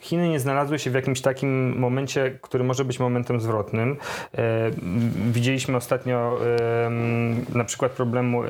Chiny 0.02 0.30
nie 0.30 0.40
znalazły 0.40 0.80
się 0.80 0.92
w 0.92 0.94
jakimś 0.94 1.22
takim 1.22 1.80
momencie, 1.80 2.40
który 2.42 2.64
może 2.64 2.86
być 2.86 3.00
momentem 3.00 3.42
zwrotnym. 3.42 3.98
E, 4.38 4.72
widzieliśmy 5.32 5.78
ostatnio 5.78 6.40
na 7.56 7.64
przykład 7.64 7.92
problemu 7.92 8.44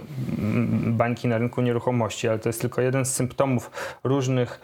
bańki 0.88 1.28
na 1.28 1.38
rynku 1.38 1.62
nieruchomości, 1.62 2.28
ale 2.28 2.40
to 2.40 2.50
jest 2.50 2.62
tylko 2.62 2.82
jeden 2.82 3.06
z 3.06 3.14
symptomów 3.14 3.72
różnych, 4.04 4.62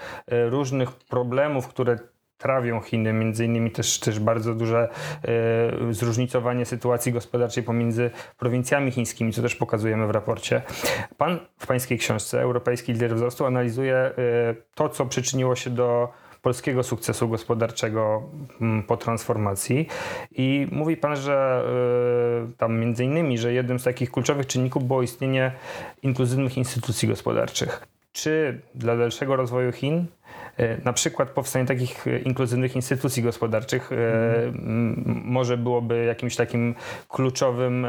różnych 0.50 0.92
problemów, 0.92 1.68
które 1.68 2.00
trawią 2.38 2.82
Chiny, 2.82 3.14
między 3.14 3.46
innymi 3.46 3.72
też, 3.72 4.00
też 4.00 4.20
bardzo 4.20 4.56
duże 4.56 4.90
e, 5.90 5.94
zróżnicowanie 5.94 6.66
sytuacji 6.66 7.12
gospodarczej 7.12 7.64
pomiędzy 7.64 8.12
prowincjami 8.38 8.92
chińskimi, 8.92 9.34
co 9.34 9.42
też 9.42 9.56
pokazujemy 9.56 10.08
w 10.08 10.12
raporcie. 10.12 10.62
Pan 11.18 11.40
w 11.58 11.68
pańskiej 11.68 11.98
książce 11.98 12.42
Europejski 12.42 12.94
Lider 12.94 13.16
Wzrostu 13.16 13.46
analizuje 13.46 13.96
e, 13.96 14.12
to, 14.76 14.90
co 14.90 15.06
przyczyniło 15.06 15.56
się 15.56 15.70
do 15.70 16.10
polskiego 16.46 16.84
sukcesu 16.84 17.28
gospodarczego 17.28 18.30
po 18.88 18.98
transformacji 18.98 19.88
i 20.32 20.68
mówi 20.72 20.98
pan, 20.98 21.16
że 21.16 21.64
y, 22.50 22.58
tam 22.58 22.80
między 22.80 23.04
innymi, 23.04 23.38
że 23.38 23.54
jednym 23.54 23.80
z 23.80 23.84
takich 23.84 24.12
kluczowych 24.12 24.48
czynników 24.48 24.84
było 24.84 25.02
istnienie 25.02 25.52
inkluzywnych 26.04 26.58
instytucji 26.58 27.08
gospodarczych. 27.08 27.88
Czy 28.12 28.62
dla 28.76 28.98
dalszego 28.98 29.36
rozwoju 29.36 29.72
Chin 29.72 30.08
E, 30.45 30.45
na 30.86 30.94
przykład 30.94 31.30
powstanie 31.30 31.66
takich 31.66 32.08
e, 32.08 32.20
inkluzywnych 32.20 32.76
instytucji 32.76 33.24
gospodarczych 33.24 33.92
mhm. 33.92 35.22
może 35.26 35.58
byłoby 35.58 36.06
jakimś 36.06 36.36
takim 36.36 36.76
kluczowym, 37.10 37.88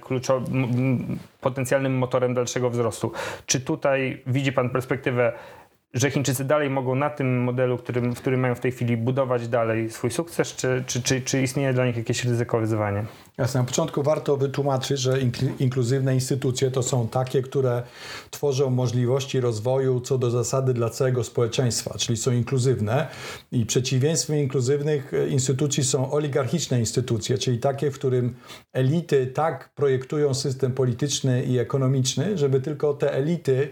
kluczowym, 0.00 1.18
potencjalnym 1.40 1.98
motorem 1.98 2.34
dalszego 2.34 2.70
wzrostu. 2.70 3.12
Czy 3.46 3.60
tutaj 3.60 4.22
widzi 4.26 4.52
Pan 4.52 4.70
perspektywę 4.70 5.32
że 5.94 6.10
Chińczycy 6.10 6.44
dalej 6.44 6.70
mogą 6.70 6.94
na 6.94 7.10
tym 7.10 7.42
modelu, 7.42 7.78
którym, 7.78 8.14
w 8.14 8.20
którym 8.20 8.40
mają 8.40 8.54
w 8.54 8.60
tej 8.60 8.72
chwili 8.72 8.96
budować 8.96 9.48
dalej 9.48 9.90
swój 9.90 10.10
sukces, 10.10 10.54
czy, 10.54 10.84
czy, 10.86 11.02
czy, 11.02 11.20
czy 11.20 11.42
istnieje 11.42 11.74
dla 11.74 11.86
nich 11.86 11.96
jakieś 11.96 12.24
ryzyko 12.24 12.60
wyzwanie? 12.60 13.04
Jasne. 13.38 13.60
Na 13.60 13.66
początku 13.66 14.02
warto 14.02 14.36
wytłumaczyć, 14.36 14.98
że 14.98 15.18
inkluzywne 15.58 16.14
instytucje 16.14 16.70
to 16.70 16.82
są 16.82 17.08
takie, 17.08 17.42
które 17.42 17.82
tworzą 18.30 18.70
możliwości 18.70 19.40
rozwoju 19.40 20.00
co 20.00 20.18
do 20.18 20.30
zasady 20.30 20.74
dla 20.74 20.90
całego 20.90 21.24
społeczeństwa, 21.24 21.94
czyli 21.98 22.16
są 22.16 22.32
inkluzywne. 22.32 23.06
I 23.52 23.66
przeciwieństwem 23.66 24.36
inkluzywnych 24.36 25.14
e, 25.14 25.28
instytucji 25.28 25.84
są 25.84 26.12
oligarchiczne 26.12 26.80
instytucje, 26.80 27.38
czyli 27.38 27.58
takie, 27.58 27.90
w 27.90 27.94
którym 27.94 28.34
elity 28.72 29.26
tak 29.26 29.70
projektują 29.74 30.34
system 30.34 30.72
polityczny 30.72 31.44
i 31.44 31.58
ekonomiczny, 31.58 32.38
żeby 32.38 32.60
tylko 32.60 32.94
te 32.94 33.12
elity 33.12 33.68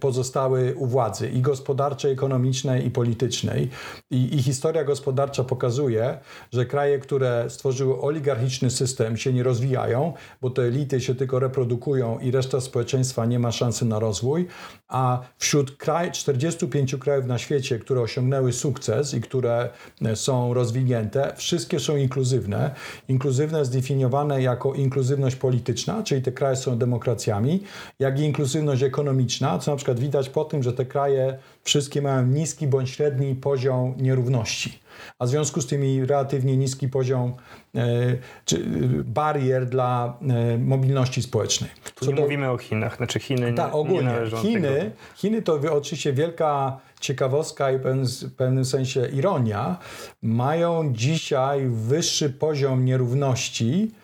pozostały 0.00 0.74
u 0.76 0.86
władzy 0.86 1.28
i 1.28 1.40
gospodarczej, 1.40 2.12
ekonomicznej 2.12 2.86
i 2.86 2.90
politycznej. 2.90 3.68
I, 4.10 4.36
I, 4.36 4.42
historia 4.42 4.84
gospodarcza 4.84 5.44
pokazuje, 5.44 6.18
że 6.52 6.66
kraje, 6.66 6.98
które 6.98 7.50
stworzyły 7.50 8.00
oligarchiczny 8.00 8.70
system, 8.70 9.16
się 9.16 9.32
nie 9.32 9.42
rozwijają, 9.42 10.12
bo 10.40 10.50
te 10.50 10.62
elity 10.62 11.00
się 11.00 11.14
tylko 11.14 11.38
reprodukują 11.38 12.18
i 12.18 12.30
reszta 12.30 12.60
społeczeństwa 12.60 13.26
nie 13.26 13.38
ma 13.38 13.52
szansy 13.52 13.84
na 13.84 13.98
rozwój. 13.98 14.46
A 14.88 15.20
wśród 15.38 15.76
kraj, 15.76 16.12
45 16.12 16.96
krajów 16.96 17.26
na 17.26 17.38
świecie, 17.38 17.78
które 17.78 18.00
osiągnęły 18.00 18.52
sukces 18.52 19.14
i 19.14 19.20
które 19.20 19.68
e, 20.02 20.16
są 20.16 20.54
rozwinięte, 20.54 21.32
wszystkie 21.36 21.80
są 21.80 21.96
inkluzywne. 21.96 22.74
Inkluzywne 23.08 23.64
zdefiniowane 23.64 24.42
jako 24.42 24.74
inkluzywność 24.74 25.36
polityczna, 25.36 26.02
czyli 26.02 26.22
te 26.22 26.32
kraje 26.32 26.56
są 26.56 26.78
demokracjami, 26.78 27.62
jak 27.98 28.20
i 28.20 28.22
inkluzywność 28.22 28.82
ekonomiczna, 28.82 29.57
co 29.58 29.70
na 29.70 29.76
przykład 29.76 30.00
widać 30.00 30.28
po 30.28 30.44
tym, 30.44 30.62
że 30.62 30.72
te 30.72 30.84
kraje 30.84 31.38
wszystkie 31.62 32.02
mają 32.02 32.26
niski 32.26 32.66
bądź 32.66 32.90
średni 32.90 33.34
poziom 33.34 33.94
nierówności, 33.96 34.78
a 35.18 35.26
w 35.26 35.28
związku 35.28 35.60
z 35.60 35.66
tym 35.66 36.06
relatywnie 36.06 36.56
niski 36.56 36.88
poziom 36.88 37.34
e, 37.74 38.16
czy, 38.44 38.64
barier 39.04 39.66
dla 39.66 40.18
e, 40.28 40.58
mobilności 40.58 41.22
społecznej. 41.22 41.70
Tu 41.94 42.06
nie 42.06 42.14
do, 42.14 42.22
mówimy 42.22 42.50
o 42.50 42.58
Chinach, 42.58 42.96
znaczy 42.96 43.20
Chiny 43.20 43.54
ta, 43.54 43.66
nie, 43.66 43.72
ogólnie, 43.72 44.12
nie 44.32 44.38
Chiny, 44.38 44.90
Chiny 45.16 45.42
to 45.42 45.60
oczywiście 45.70 46.12
wielka 46.12 46.80
ciekawostka 47.00 47.72
i 47.72 47.78
w 47.78 48.34
pewnym 48.36 48.64
sensie 48.64 49.08
ironia, 49.08 49.76
mają 50.22 50.92
dzisiaj 50.92 51.68
wyższy 51.68 52.30
poziom 52.30 52.84
nierówności 52.84 53.90
E, 53.94 53.97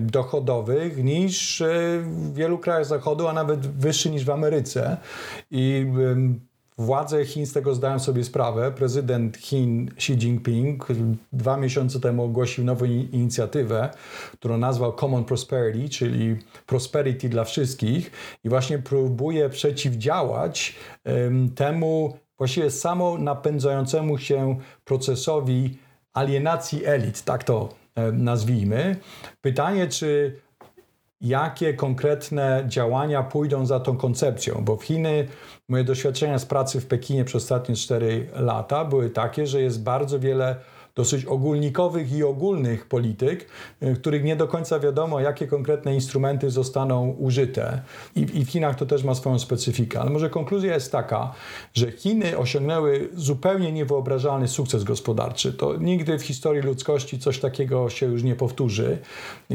dochodowych 0.00 1.04
niż 1.04 1.60
e, 1.60 1.66
w 2.00 2.34
wielu 2.34 2.58
krajach 2.58 2.86
Zachodu, 2.86 3.28
a 3.28 3.32
nawet 3.32 3.66
wyższy 3.66 4.10
niż 4.10 4.24
w 4.24 4.30
Ameryce. 4.30 4.96
I 5.50 5.86
Władze 6.78 7.24
Chin 7.24 7.46
z 7.46 7.52
tego 7.52 7.74
zdają 7.74 7.98
sobie 7.98 8.24
sprawę. 8.24 8.72
Prezydent 8.72 9.36
Chin 9.36 9.90
Xi 9.96 10.12
Jinping 10.12 10.86
dwa 11.32 11.56
miesiące 11.56 12.00
temu 12.00 12.24
ogłosił 12.24 12.64
nową 12.64 12.84
inicjatywę, 12.84 13.90
którą 14.32 14.58
nazwał 14.58 14.92
Common 14.92 15.24
Prosperity, 15.24 15.88
czyli 15.88 16.36
prosperity 16.66 17.28
dla 17.28 17.44
wszystkich, 17.44 18.10
i 18.44 18.48
właśnie 18.48 18.78
próbuje 18.78 19.48
przeciwdziałać 19.48 20.76
temu 21.54 22.18
właściwie 22.38 22.70
samo 22.70 23.18
napędzającemu 23.18 24.18
się 24.18 24.58
procesowi 24.84 25.78
alienacji 26.12 26.86
elit, 26.86 27.24
tak 27.24 27.44
to 27.44 27.68
E, 27.87 27.87
nazwijmy. 28.12 28.96
Pytanie, 29.40 29.88
czy 29.88 30.40
jakie 31.20 31.74
konkretne 31.74 32.64
działania 32.66 33.22
pójdą 33.22 33.66
za 33.66 33.80
tą 33.80 33.96
koncepcją, 33.96 34.64
bo 34.64 34.76
w 34.76 34.84
Chiny 34.84 35.28
moje 35.68 35.84
doświadczenia 35.84 36.38
z 36.38 36.46
pracy 36.46 36.80
w 36.80 36.86
Pekinie 36.86 37.24
przez 37.24 37.42
ostatnie 37.42 37.74
4 37.74 38.26
lata 38.32 38.84
były 38.84 39.10
takie, 39.10 39.46
że 39.46 39.60
jest 39.60 39.82
bardzo 39.82 40.20
wiele 40.20 40.56
dosyć 40.98 41.24
ogólnikowych 41.24 42.12
i 42.12 42.24
ogólnych 42.24 42.86
polityk, 42.86 43.46
y, 43.82 43.94
których 43.94 44.24
nie 44.24 44.36
do 44.36 44.48
końca 44.48 44.80
wiadomo, 44.80 45.20
jakie 45.20 45.46
konkretne 45.46 45.94
instrumenty 45.94 46.50
zostaną 46.50 47.10
użyte. 47.10 47.80
I, 48.16 48.20
I, 48.20 48.44
w 48.44 48.50
Chinach 48.50 48.76
to 48.76 48.86
też 48.86 49.04
ma 49.04 49.14
swoją 49.14 49.38
specyfikę. 49.38 50.00
Ale 50.00 50.10
może 50.10 50.30
konkluzja 50.30 50.74
jest 50.74 50.92
taka, 50.92 51.32
że 51.74 51.92
Chiny 51.92 52.38
osiągnęły 52.38 53.08
zupełnie 53.14 53.72
niewyobrażalny 53.72 54.48
sukces 54.48 54.84
gospodarczy. 54.84 55.52
To 55.52 55.76
nigdy 55.76 56.18
w 56.18 56.22
historii 56.22 56.62
ludzkości 56.62 57.18
coś 57.18 57.38
takiego 57.38 57.90
się 57.90 58.06
już 58.06 58.22
nie 58.22 58.36
powtórzy. 58.36 58.98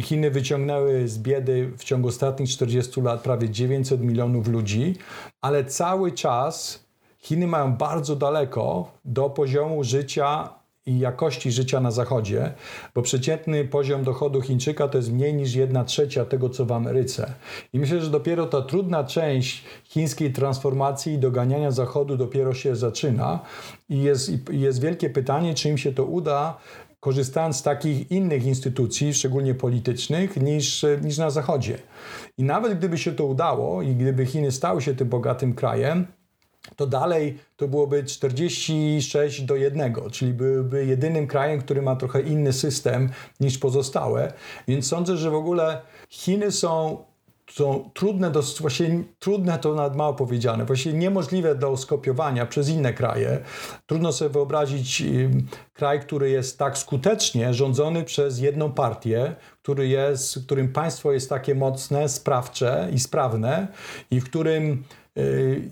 Chiny 0.02 0.32
wyciągnęły 0.32 1.08
z 1.08 1.20
biedy 1.20 1.72
w 1.78 1.84
ciągu 1.84 2.08
ostatnich 2.08 2.50
40 2.50 3.02
lat 3.02 3.22
prawie 3.22 3.50
900 3.50 4.02
milionów 4.02 4.48
ludzi, 4.48 4.96
ale 5.42 5.66
cały 5.66 6.12
czas 6.12 6.84
Chiny 7.20 7.48
mają 7.48 7.74
bardzo 7.74 8.16
daleko 8.16 8.92
do 9.06 9.30
poziomu 9.30 9.84
życia 9.84 10.63
i 10.86 11.00
jakości 11.00 11.52
życia 11.52 11.80
na 11.80 11.92
Zachodzie, 11.92 12.54
bo 12.96 13.02
przeciętny 13.02 13.66
poziom 13.66 14.04
dochodu 14.04 14.42
Chińczyka 14.42 14.88
to 14.88 14.98
jest 14.98 15.12
mniej 15.12 15.34
niż 15.34 15.56
1 15.56 15.86
trzecia 15.86 16.26
tego, 16.26 16.50
co 16.50 16.66
w 16.66 16.72
Ameryce. 16.72 17.34
I 17.74 17.80
myślę, 17.80 18.02
że 18.02 18.10
dopiero 18.10 18.46
ta 18.46 18.62
trudna 18.62 19.04
część 19.04 19.64
chińskiej 19.84 20.34
transformacji 20.34 21.14
i 21.14 21.18
doganiania 21.18 21.72
Zachodu 21.72 22.18
dopiero 22.18 22.54
się 22.54 22.76
zaczyna 22.76 23.40
i 23.90 24.02
jest, 24.02 24.52
i 24.52 24.60
jest 24.60 24.82
wielkie 24.82 25.10
pytanie, 25.10 25.54
czy 25.54 25.70
im 25.70 25.78
się 25.78 25.94
to 25.94 26.06
uda 26.06 26.58
korzystając 27.00 27.56
z 27.56 27.64
takich 27.64 28.12
innych 28.12 28.46
instytucji, 28.46 29.14
szczególnie 29.14 29.56
politycznych, 29.56 30.42
niż, 30.42 30.86
niż 31.02 31.18
na 31.18 31.30
Zachodzie. 31.30 31.78
I 32.38 32.44
nawet 32.44 32.78
gdyby 32.78 32.98
się 32.98 33.12
to 33.12 33.26
udało 33.26 33.82
i 33.82 33.96
gdyby 33.96 34.26
Chiny 34.26 34.52
stały 34.52 34.82
się 34.82 34.96
tym 34.96 35.10
bogatym 35.10 35.54
krajem, 35.54 36.08
to 36.76 36.88
dalej 36.88 37.38
to 37.56 37.68
byłoby 37.68 38.04
46 38.04 39.42
do 39.42 39.56
1, 39.56 39.96
czyli 40.12 40.34
byłby 40.34 40.86
jedynym 40.86 41.28
krajem, 41.28 41.62
który 41.62 41.82
ma 41.82 41.96
trochę 41.96 42.22
inny 42.22 42.54
system 42.54 43.10
niż 43.40 43.58
pozostałe. 43.58 44.34
Więc 44.68 44.88
sądzę, 44.88 45.18
że 45.18 45.30
w 45.30 45.36
ogóle 45.36 45.82
Chiny 46.10 46.52
są 46.52 47.04
są 47.52 47.90
trudne, 47.94 48.32
do, 48.32 48.42
właśnie 48.60 49.04
trudne 49.20 49.60
to 49.60 49.76
nawet 49.76 49.96
mało 49.96 50.14
powiedziane, 50.14 50.66
właściwie 50.66 50.98
niemożliwe 50.98 51.56
do 51.56 51.78
skopiowania 51.78 52.46
przez 52.46 52.70
inne 52.70 52.94
kraje. 52.94 53.40
Trudno 53.86 54.14
sobie 54.14 54.30
wyobrazić 54.30 55.04
kraj, 55.74 56.00
który 56.00 56.30
jest 56.30 56.60
tak 56.60 56.78
skutecznie 56.78 57.54
rządzony 57.54 58.04
przez 58.04 58.40
jedną 58.40 58.72
partię, 58.72 59.36
który 59.62 59.88
jest, 59.88 60.36
w 60.36 60.46
którym 60.46 60.74
państwo 60.74 61.12
jest 61.12 61.30
takie 61.30 61.56
mocne, 61.56 62.10
sprawcze 62.10 62.90
i 62.94 63.00
sprawne 63.00 63.68
i 64.12 64.22
w 64.22 64.26
którym 64.26 64.84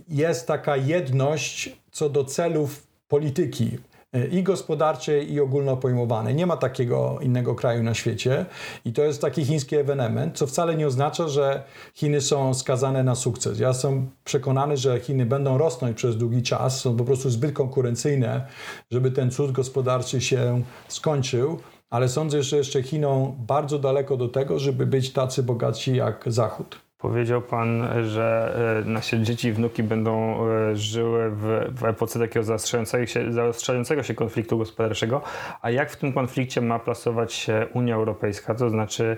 jest 0.09 0.47
taka 0.47 0.77
jedność 0.77 1.75
co 1.91 2.09
do 2.09 2.25
celów 2.25 2.87
polityki 3.07 3.77
y, 4.15 4.27
i 4.27 4.43
gospodarczej, 4.43 5.33
i 5.33 5.39
ogólnopojmowanej. 5.39 6.35
Nie 6.35 6.45
ma 6.45 6.57
takiego 6.57 7.19
innego 7.21 7.55
kraju 7.55 7.83
na 7.83 7.93
świecie 7.93 8.45
i 8.85 8.93
to 8.93 9.03
jest 9.03 9.21
taki 9.21 9.45
chiński 9.45 9.75
ewenement, 9.75 10.37
co 10.37 10.47
wcale 10.47 10.75
nie 10.75 10.87
oznacza, 10.87 11.27
że 11.27 11.63
Chiny 11.93 12.21
są 12.21 12.53
skazane 12.53 13.03
na 13.03 13.15
sukces. 13.15 13.59
Ja 13.59 13.67
jestem 13.67 14.09
przekonany, 14.23 14.77
że 14.77 14.99
Chiny 14.99 15.25
będą 15.25 15.57
rosnąć 15.57 15.97
przez 15.97 16.17
długi 16.17 16.43
czas, 16.43 16.81
są 16.81 16.97
po 16.97 17.03
prostu 17.03 17.29
zbyt 17.29 17.53
konkurencyjne, 17.53 18.47
żeby 18.91 19.11
ten 19.11 19.31
cud 19.31 19.51
gospodarczy 19.51 20.21
się 20.21 20.63
skończył, 20.87 21.59
ale 21.89 22.09
sądzę, 22.09 22.43
że 22.43 22.57
jeszcze 22.57 22.83
Chinom 22.83 23.35
bardzo 23.47 23.79
daleko 23.79 24.17
do 24.17 24.27
tego, 24.27 24.59
żeby 24.59 24.85
być 24.85 25.13
tacy 25.13 25.43
bogaci 25.43 25.95
jak 25.95 26.23
Zachód. 26.27 26.90
Powiedział 27.01 27.41
Pan, 27.41 27.87
że 28.03 28.55
e, 28.85 28.89
nasze 28.89 29.19
dzieci 29.19 29.47
i 29.47 29.51
wnuki 29.51 29.83
będą 29.83 30.37
e, 30.49 30.75
żyły 30.75 31.31
w, 31.31 31.71
w 31.71 31.85
epoce 31.85 32.19
takiego 32.19 32.43
zaostrzającego 32.43 33.05
się, 33.05 33.33
zaostrzającego 33.33 34.03
się 34.03 34.13
konfliktu 34.13 34.57
gospodarczego. 34.57 35.21
A 35.61 35.69
jak 35.69 35.91
w 35.91 35.95
tym 35.95 36.13
konflikcie 36.13 36.61
ma 36.61 36.79
plasować 36.79 37.33
się 37.33 37.67
Unia 37.73 37.95
Europejska? 37.95 38.55
To 38.55 38.69
znaczy, 38.69 39.17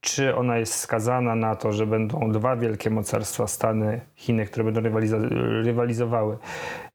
czy 0.00 0.36
ona 0.36 0.58
jest 0.58 0.74
skazana 0.74 1.34
na 1.34 1.56
to, 1.56 1.72
że 1.72 1.86
będą 1.86 2.32
dwa 2.32 2.56
wielkie 2.56 2.90
mocarstwa, 2.90 3.46
Stany, 3.46 4.00
Chiny, 4.14 4.46
które 4.46 4.64
będą 4.64 4.80
rywaliza- 4.80 5.28
rywalizowały? 5.64 6.38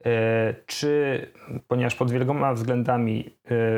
E, 0.06 0.56
czy, 0.66 1.22
ponieważ 1.68 1.96
pod 1.96 2.12
wieloma 2.12 2.54
względami 2.54 3.38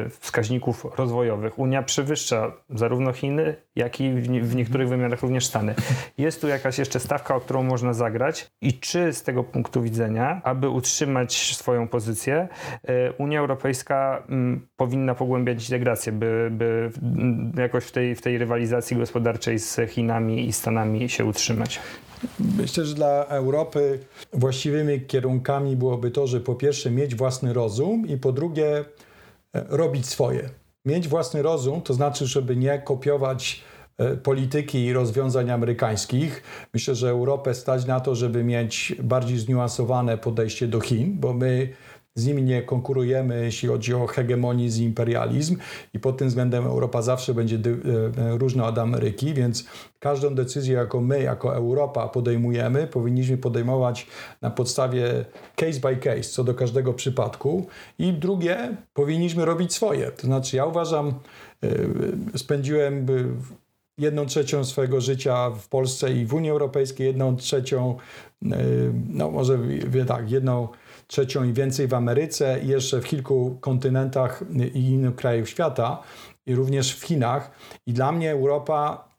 wskaźników 0.09 0.85
rozwojowych 0.97 1.59
Unia 1.59 1.83
przewyższa 1.83 2.51
zarówno 2.69 3.13
Chiny, 3.13 3.55
jak 3.75 4.01
i 4.01 4.11
w 4.41 4.55
niektórych 4.55 4.89
wymiarach 4.89 5.21
również 5.21 5.45
Stany. 5.45 5.75
Jest 6.17 6.44
tu 6.45 6.49
jakaś 6.49 6.77
jeszcze 6.79 6.99
stawka, 6.99 7.35
o 7.35 7.39
którą 7.39 7.63
można 7.63 7.93
zagrać 7.93 8.47
i 8.61 8.79
czy 8.79 9.13
z 9.13 9.23
tego 9.23 9.43
punktu 9.43 9.81
widzenia, 9.81 10.41
aby 10.43 10.69
utrzymać 10.69 11.55
swoją 11.55 11.87
pozycję, 11.87 12.47
e, 12.83 13.11
Unia 13.11 13.39
Europejska 13.39 14.23
mm, 14.29 14.67
powinna 14.75 15.15
pogłębiać 15.15 15.63
integrację, 15.63 16.11
by, 16.11 16.49
by 16.51 16.91
jakoś 17.57 17.83
w 17.83 17.91
tej, 17.91 18.15
w 18.15 18.21
tej 18.21 18.37
rywalizacji 18.37 18.97
gospodarczej 18.97 19.59
z 19.59 19.79
Chinami 19.89 20.47
i 20.47 20.53
Stanami 20.53 21.09
się 21.09 21.25
utrzymać? 21.25 21.79
Myślę, 22.57 22.85
że 22.85 22.95
dla 22.95 23.25
Europy 23.25 23.99
właściwymi 24.33 25.01
kierunkami 25.01 25.75
byłoby 25.75 26.11
to, 26.11 26.27
że 26.27 26.39
po 26.39 26.55
pierwsze 26.55 26.91
mieć 26.91 27.15
własny 27.15 27.53
rozum 27.53 28.07
i 28.07 28.17
po 28.17 28.31
drugie 28.31 28.77
e, 28.77 28.85
robić 29.69 30.05
swoje. 30.05 30.49
Mieć 30.85 31.07
własny 31.07 31.41
rozum 31.41 31.81
to 31.81 31.93
znaczy, 31.93 32.25
żeby 32.25 32.55
nie 32.55 32.79
kopiować 32.79 33.63
polityki 34.23 34.85
i 34.85 34.93
rozwiązań 34.93 35.51
amerykańskich. 35.51 36.43
Myślę, 36.73 36.95
że 36.95 37.09
Europę 37.09 37.53
stać 37.53 37.85
na 37.85 37.99
to, 37.99 38.15
żeby 38.15 38.43
mieć 38.43 38.95
bardziej 39.03 39.37
zniuansowane 39.37 40.17
podejście 40.17 40.67
do 40.67 40.79
Chin, 40.79 41.17
bo 41.19 41.33
my 41.33 41.69
z 42.15 42.25
nimi 42.25 42.43
nie 42.43 42.61
konkurujemy, 42.61 43.45
jeśli 43.45 43.69
chodzi 43.69 43.93
o 43.93 44.07
hegemonizm 44.07 44.81
i 44.81 44.85
imperializm 44.85 45.57
i 45.93 45.99
pod 45.99 46.17
tym 46.17 46.27
względem 46.27 46.65
Europa 46.65 47.01
zawsze 47.01 47.33
będzie 47.33 47.55
e, 47.55 48.37
różna 48.37 48.67
od 48.67 48.77
Ameryki, 48.77 49.33
więc 49.33 49.65
każdą 49.99 50.35
decyzję, 50.35 50.75
jaką 50.75 51.01
my 51.01 51.21
jako 51.21 51.55
Europa 51.55 52.07
podejmujemy, 52.07 52.87
powinniśmy 52.87 53.37
podejmować 53.37 54.07
na 54.41 54.51
podstawie 54.51 55.25
case 55.55 55.79
by 55.79 55.97
case, 55.97 56.21
co 56.21 56.43
do 56.43 56.53
każdego 56.53 56.93
przypadku 56.93 57.67
i 57.99 58.13
drugie, 58.13 58.77
powinniśmy 58.93 59.45
robić 59.45 59.73
swoje. 59.73 60.11
To 60.11 60.27
znaczy 60.27 60.57
ja 60.57 60.65
uważam, 60.65 61.13
e, 61.63 62.37
spędziłem 62.37 63.05
jedną 63.97 64.25
trzecią 64.25 64.63
swojego 64.63 65.01
życia 65.01 65.49
w 65.49 65.67
Polsce 65.67 66.13
i 66.13 66.25
w 66.25 66.33
Unii 66.33 66.49
Europejskiej, 66.49 67.07
jedną 67.07 67.35
trzecią, 67.35 67.97
e, 68.45 68.57
no 69.09 69.31
może 69.31 69.59
tak, 70.07 70.31
jedną 70.31 70.67
trzecią 71.07 71.43
i 71.43 71.53
więcej 71.53 71.87
w 71.87 71.93
Ameryce 71.93 72.59
i 72.63 72.67
jeszcze 72.67 73.01
w 73.01 73.05
kilku 73.05 73.57
kontynentach 73.61 74.43
i 74.73 74.79
innych 74.79 75.15
krajach 75.15 75.47
świata 75.47 76.03
i 76.45 76.55
również 76.55 76.95
w 76.95 77.03
Chinach. 77.03 77.51
I 77.87 77.93
dla 77.93 78.11
mnie 78.11 78.31
Europa 78.31 79.09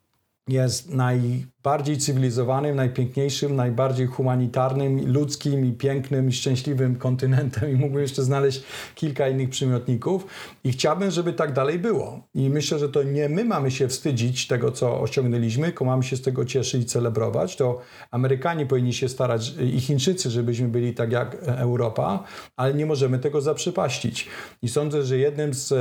jest 0.49 0.95
najbardziej 0.95 1.99
cywilizowanym, 1.99 2.77
najpiękniejszym, 2.77 3.57
najbardziej 3.57 4.07
humanitarnym, 4.07 5.13
ludzkim 5.13 5.67
i 5.67 5.73
pięknym 5.73 6.29
i 6.29 6.33
szczęśliwym 6.33 6.97
kontynentem 6.97 7.71
i 7.71 7.75
mógłbym 7.75 8.03
jeszcze 8.03 8.23
znaleźć 8.23 8.63
kilka 8.95 9.29
innych 9.29 9.51
przymiotników 9.51 10.27
i 10.65 10.73
chciałbym, 10.73 11.11
żeby 11.11 11.33
tak 11.33 11.53
dalej 11.53 11.79
było. 11.79 12.21
I 12.35 12.51
myślę, 12.51 12.79
że 12.79 12.89
to 12.89 13.03
nie 13.03 13.29
my 13.29 13.45
mamy 13.45 13.71
się 13.71 13.89
wstydzić 13.89 14.47
tego, 14.47 14.73
co 14.73 15.01
osiągnęliśmy, 15.01 15.67
tylko 15.67 15.85
mamy 15.85 16.03
się 16.03 16.17
z 16.17 16.23
tego 16.23 16.45
cieszyć 16.45 16.83
i 16.83 16.87
celebrować. 16.87 17.57
To 17.57 17.81
Amerykanie 18.11 18.67
powinni 18.67 18.93
się 18.93 19.09
starać 19.09 19.55
i 19.75 19.81
Chińczycy, 19.81 20.31
żebyśmy 20.31 20.69
byli 20.69 20.95
tak 20.95 21.13
jak 21.13 21.37
Europa, 21.45 22.25
ale 22.57 22.75
nie 22.75 22.87
możemy 22.87 23.19
tego 23.19 23.41
zaprzepaścić. 23.41 24.29
I 24.63 24.69
sądzę, 24.69 25.03
że 25.03 25.19
jednym 25.19 25.55
z 25.55 25.75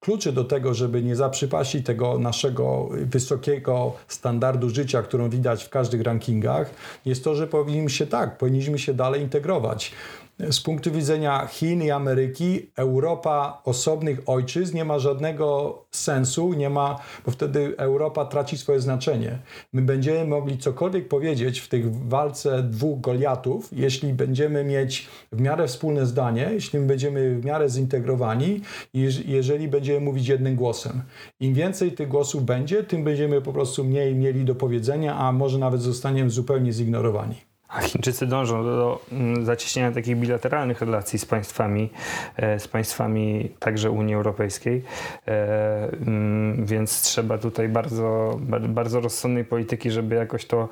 kluczy 0.00 0.32
do 0.32 0.44
tego, 0.44 0.74
żeby 0.74 1.02
nie 1.02 1.16
zaprzypaścić 1.16 1.86
tego 1.86 2.18
naszego 2.18 2.88
wysokiego 2.92 3.92
standardu 4.08 4.70
życia, 4.70 5.02
którą 5.02 5.30
widać 5.30 5.64
w 5.64 5.68
każdych 5.68 6.02
rankingach, 6.02 6.70
jest 7.04 7.24
to, 7.24 7.34
że 7.34 7.46
powinniśmy 7.46 7.90
się 7.90 8.06
tak, 8.06 8.38
powinniśmy 8.38 8.78
się 8.78 8.94
dalej 8.94 9.22
integrować. 9.22 9.92
Z 10.38 10.60
punktu 10.60 10.92
widzenia 10.92 11.46
Chin 11.46 11.82
i 11.82 11.90
Ameryki, 11.90 12.70
Europa 12.76 13.62
osobnych 13.64 14.20
ojczyzn 14.26 14.76
nie 14.76 14.84
ma 14.84 14.98
żadnego 14.98 15.78
sensu, 15.90 16.52
nie 16.52 16.70
ma, 16.70 16.98
bo 17.26 17.30
wtedy 17.30 17.74
Europa 17.76 18.24
traci 18.24 18.58
swoje 18.58 18.80
znaczenie. 18.80 19.38
My 19.72 19.82
będziemy 19.82 20.24
mogli 20.24 20.58
cokolwiek 20.58 21.08
powiedzieć 21.08 21.60
w 21.60 21.68
tej 21.68 21.84
walce 21.86 22.62
dwóch 22.62 23.00
Goliatów, 23.00 23.68
jeśli 23.72 24.12
będziemy 24.12 24.64
mieć 24.64 25.08
w 25.32 25.40
miarę 25.40 25.66
wspólne 25.66 26.06
zdanie, 26.06 26.50
jeśli 26.52 26.80
będziemy 26.80 27.40
w 27.40 27.44
miarę 27.44 27.68
zintegrowani 27.68 28.60
i 28.94 29.08
jeżeli 29.26 29.68
będziemy 29.68 30.00
mówić 30.00 30.28
jednym 30.28 30.56
głosem. 30.56 31.02
Im 31.40 31.54
więcej 31.54 31.92
tych 31.92 32.08
głosów 32.08 32.44
będzie, 32.44 32.84
tym 32.84 33.04
będziemy 33.04 33.42
po 33.42 33.52
prostu 33.52 33.84
mniej 33.84 34.14
mieli 34.14 34.44
do 34.44 34.54
powiedzenia, 34.54 35.16
a 35.16 35.32
może 35.32 35.58
nawet 35.58 35.82
zostaniemy 35.82 36.30
zupełnie 36.30 36.72
zignorowani. 36.72 37.47
A 37.68 37.80
Chińczycy 37.80 38.26
dążą 38.26 38.64
do, 38.64 39.00
mm, 39.12 39.44
zacieśnienia 39.44 39.92
takich 39.92 40.16
bilateralnych 40.16 40.80
relacji 40.80 41.18
z 41.18 41.26
państwami, 41.26 41.90
e, 42.36 42.60
z 42.60 42.68
państwami 42.68 43.52
także 43.58 43.90
Unii 43.90 44.14
Europejskiej, 44.14 44.84
e, 45.26 45.92
mm, 45.92 46.66
więc 46.66 47.02
trzeba 47.02 47.38
tutaj 47.38 47.68
bardzo, 47.68 48.38
bardzo 48.68 49.00
rozsądnej 49.00 49.44
polityki, 49.44 49.90
żeby 49.90 50.14
jakoś 50.14 50.46
to 50.46 50.58
e, 50.60 50.68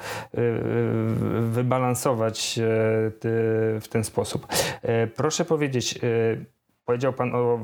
wybalansować 1.41 2.61
w 3.81 3.87
ten 3.91 4.05
sposób. 4.05 4.47
Proszę 5.17 5.45
powiedzieć, 5.45 5.99
Powiedział 6.87 7.13
Pan 7.13 7.35
o, 7.35 7.59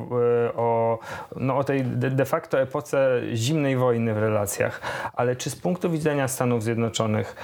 o, 0.57 0.99
no 1.37 1.57
o 1.57 1.65
tej 1.65 1.85
de 1.95 2.25
facto 2.25 2.61
epoce 2.61 3.21
zimnej 3.35 3.77
wojny 3.77 4.15
w 4.15 4.19
relacjach, 4.19 4.81
ale 5.13 5.37
czy 5.37 5.51
z 5.51 5.57
punktu 5.57 5.91
widzenia 5.91 6.29
Stanów 6.29 6.63
Zjednoczonych 6.63 7.37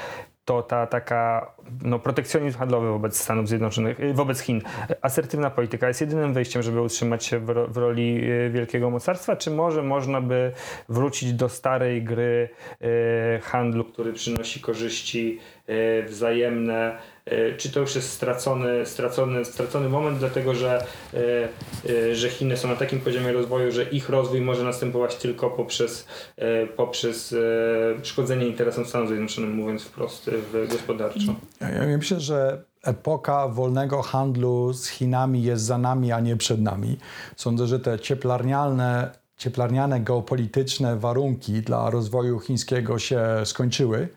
to 0.49 0.63
ta 0.63 0.87
taka 0.87 1.53
no, 1.83 1.99
protekcjonizm 1.99 2.59
handlowy 2.59 2.89
wobec 2.89 3.21
Stanów 3.21 3.49
Zjednoczonych, 3.49 4.01
y, 4.01 4.15
wobec 4.15 4.41
Chin, 4.41 4.63
asertywna 5.03 5.51
polityka 5.51 5.89
jest 5.89 6.01
jedynym 6.01 6.35
wyjściem, 6.35 6.63
żeby 6.63 6.81
utrzymać 6.81 7.25
się 7.25 7.39
w, 7.39 7.47
w, 7.69 7.77
roli 7.77 8.21
y, 8.25 8.51
wielkiego 8.51 8.91
mocarstwa, 8.91 9.37
czy 9.37 9.51
może 9.51 9.83
można 9.83 10.21
by 10.21 10.53
wrócić 10.89 11.33
do 11.33 11.49
starej 11.49 12.03
gry 12.03 12.49
y, 12.83 13.41
handlu, 13.43 13.85
który 13.85 14.13
przynosi 14.13 14.61
korzyści 14.61 15.39
wzajemne, 16.07 16.99
czy 17.57 17.73
to 17.73 17.81
już 17.81 17.95
jest 17.95 18.13
stracony, 18.13 18.87
stracony, 18.87 19.45
stracony 19.45 19.89
moment, 19.89 20.19
dlatego 20.19 20.55
że, 20.55 20.85
y, 21.85 22.17
że 22.17 22.31
Chiny 22.31 22.57
są 22.57 22.69
na 22.69 22.77
takim 22.77 23.01
poziomie 23.01 23.33
rozwoju, 23.33 23.73
że 23.73 23.85
ich 23.85 24.09
rozwój 24.09 24.41
może 24.41 24.65
następować 24.65 25.17
tylko 25.17 25.51
poprzez, 25.51 26.07
poprzez 26.77 27.35
szkodzenie 28.03 28.47
interesom 28.47 28.87
Stanów 28.87 29.09
Zjednoczonych, 29.09 29.51
mówiąc 29.51 29.83
wprost, 29.83 30.31
gospodarczo. 30.69 31.35
Ja 31.61 31.97
myślę, 31.97 32.21
że 32.21 32.63
epoka 32.85 33.49
wolnego 33.49 34.03
handlu 34.03 34.73
z 34.73 34.89
Chinami 34.89 35.43
jest 35.43 35.65
za 35.65 35.79
nami, 35.79 36.13
a 36.13 36.21
nie 36.21 36.37
przed 36.37 36.61
nami. 36.61 36.99
Sądzę, 37.37 37.67
że 37.67 37.81
te 37.81 37.99
cieplarniane, 37.99 39.11
cieplarniane 39.37 40.01
geopolityczne 40.01 40.97
warunki 40.97 41.53
dla 41.53 41.91
rozwoju 41.91 42.41
chińskiego 42.41 42.99
się 42.99 43.23
skończyły 43.45 44.09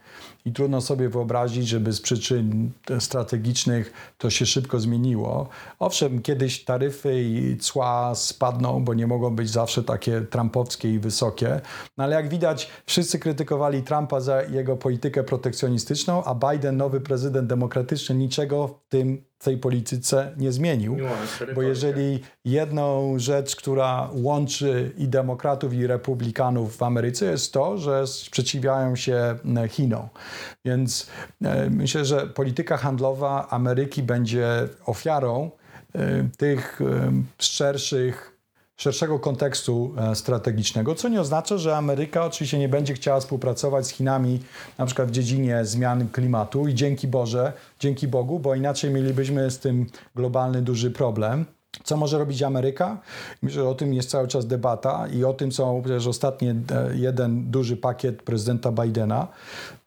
i 0.45 0.51
trudno 0.53 0.81
sobie 0.81 1.09
wyobrazić, 1.09 1.67
żeby 1.67 1.93
z 1.93 2.01
przyczyn 2.01 2.71
strategicznych 2.99 4.13
to 4.17 4.29
się 4.29 4.45
szybko 4.45 4.79
zmieniło. 4.79 5.49
Owszem, 5.79 6.21
kiedyś 6.21 6.63
taryfy 6.63 7.23
i 7.23 7.57
cła 7.57 8.15
spadną, 8.15 8.83
bo 8.85 8.93
nie 8.93 9.07
mogą 9.07 9.35
być 9.35 9.49
zawsze 9.49 9.83
takie 9.83 10.21
trumpowskie 10.21 10.93
i 10.93 10.99
wysokie, 10.99 11.61
no 11.97 12.03
ale 12.03 12.15
jak 12.15 12.29
widać, 12.29 12.69
wszyscy 12.85 13.19
krytykowali 13.19 13.83
Trumpa 13.83 14.19
za 14.19 14.41
jego 14.41 14.77
politykę 14.77 15.23
protekcjonistyczną, 15.23 16.23
a 16.23 16.35
Biden, 16.35 16.77
nowy 16.77 17.01
prezydent 17.01 17.47
demokratyczny, 17.47 18.15
niczego 18.15 18.67
w 18.67 18.89
tym 18.89 19.30
tej 19.43 19.57
polityce 19.57 20.33
nie 20.37 20.51
zmienił. 20.51 20.97
Bo 21.55 21.61
jeżeli 21.61 22.19
jedną 22.45 23.19
rzecz, 23.19 23.55
która 23.55 24.09
łączy 24.13 24.91
i 24.97 25.07
demokratów, 25.07 25.73
i 25.73 25.87
republikanów 25.87 26.77
w 26.77 26.83
Ameryce, 26.83 27.25
jest 27.25 27.53
to, 27.53 27.77
że 27.77 28.07
sprzeciwiają 28.07 28.95
się 28.95 29.35
Chinom. 29.69 30.07
Więc 30.65 31.09
e, 31.41 31.69
myślę, 31.69 32.05
że 32.05 32.27
polityka 32.27 32.77
handlowa 32.77 33.47
Ameryki 33.49 34.03
będzie 34.03 34.47
ofiarą 34.85 35.51
e, 35.95 36.29
tych 36.37 36.81
e, 36.81 37.11
szerszych 37.39 38.40
szerszego 38.81 39.19
kontekstu 39.19 39.95
strategicznego, 40.13 40.95
co 40.95 41.09
nie 41.09 41.21
oznacza, 41.21 41.57
że 41.57 41.77
Ameryka 41.77 42.25
oczywiście 42.25 42.59
nie 42.59 42.69
będzie 42.69 42.93
chciała 42.93 43.19
współpracować 43.19 43.87
z 43.87 43.89
Chinami 43.89 44.39
na 44.77 44.85
przykład 44.85 45.07
w 45.07 45.11
dziedzinie 45.11 45.65
zmian 45.65 46.09
klimatu 46.09 46.67
i 46.67 46.73
dzięki 46.73 47.07
Boże, 47.07 47.53
dzięki 47.79 48.07
Bogu, 48.07 48.39
bo 48.39 48.55
inaczej 48.55 48.91
mielibyśmy 48.91 49.51
z 49.51 49.59
tym 49.59 49.85
globalny 50.15 50.61
duży 50.61 50.91
problem. 50.91 51.45
Co 51.83 51.97
może 51.97 52.17
robić 52.17 52.43
Ameryka? 52.43 52.97
Myślę, 53.41 53.61
że 53.61 53.69
o 53.69 53.75
tym 53.75 53.93
jest 53.93 54.09
cały 54.09 54.27
czas 54.27 54.47
debata 54.47 55.07
i 55.07 55.23
o 55.23 55.33
tym 55.33 55.51
są 55.51 55.81
przecież 55.83 56.07
ostatnie 56.07 56.55
jeden 56.93 57.51
duży 57.51 57.77
pakiet 57.77 58.21
prezydenta 58.21 58.71
Bidena. 58.71 59.27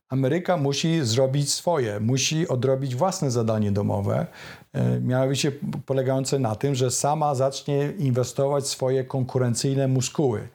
Ameryka 0.09 0.57
musi 0.57 1.05
zrobić 1.05 1.53
swoje, 1.53 2.01
musi 2.01 2.49
odrobić 2.49 2.97
własne 2.97 3.31
zadanie 3.31 3.73
domowe, 3.73 4.27
E, 4.75 5.01
mianowicie 5.01 5.53
polegające 5.87 6.39
na 6.39 6.55
tym, 6.55 6.75
że 6.75 6.91
sama 6.91 7.35
zacznie 7.35 7.93
inwestować 7.99 8.67
swoje 8.67 9.05
konkurencyjne 9.05 9.89
muskuły. 9.89 10.49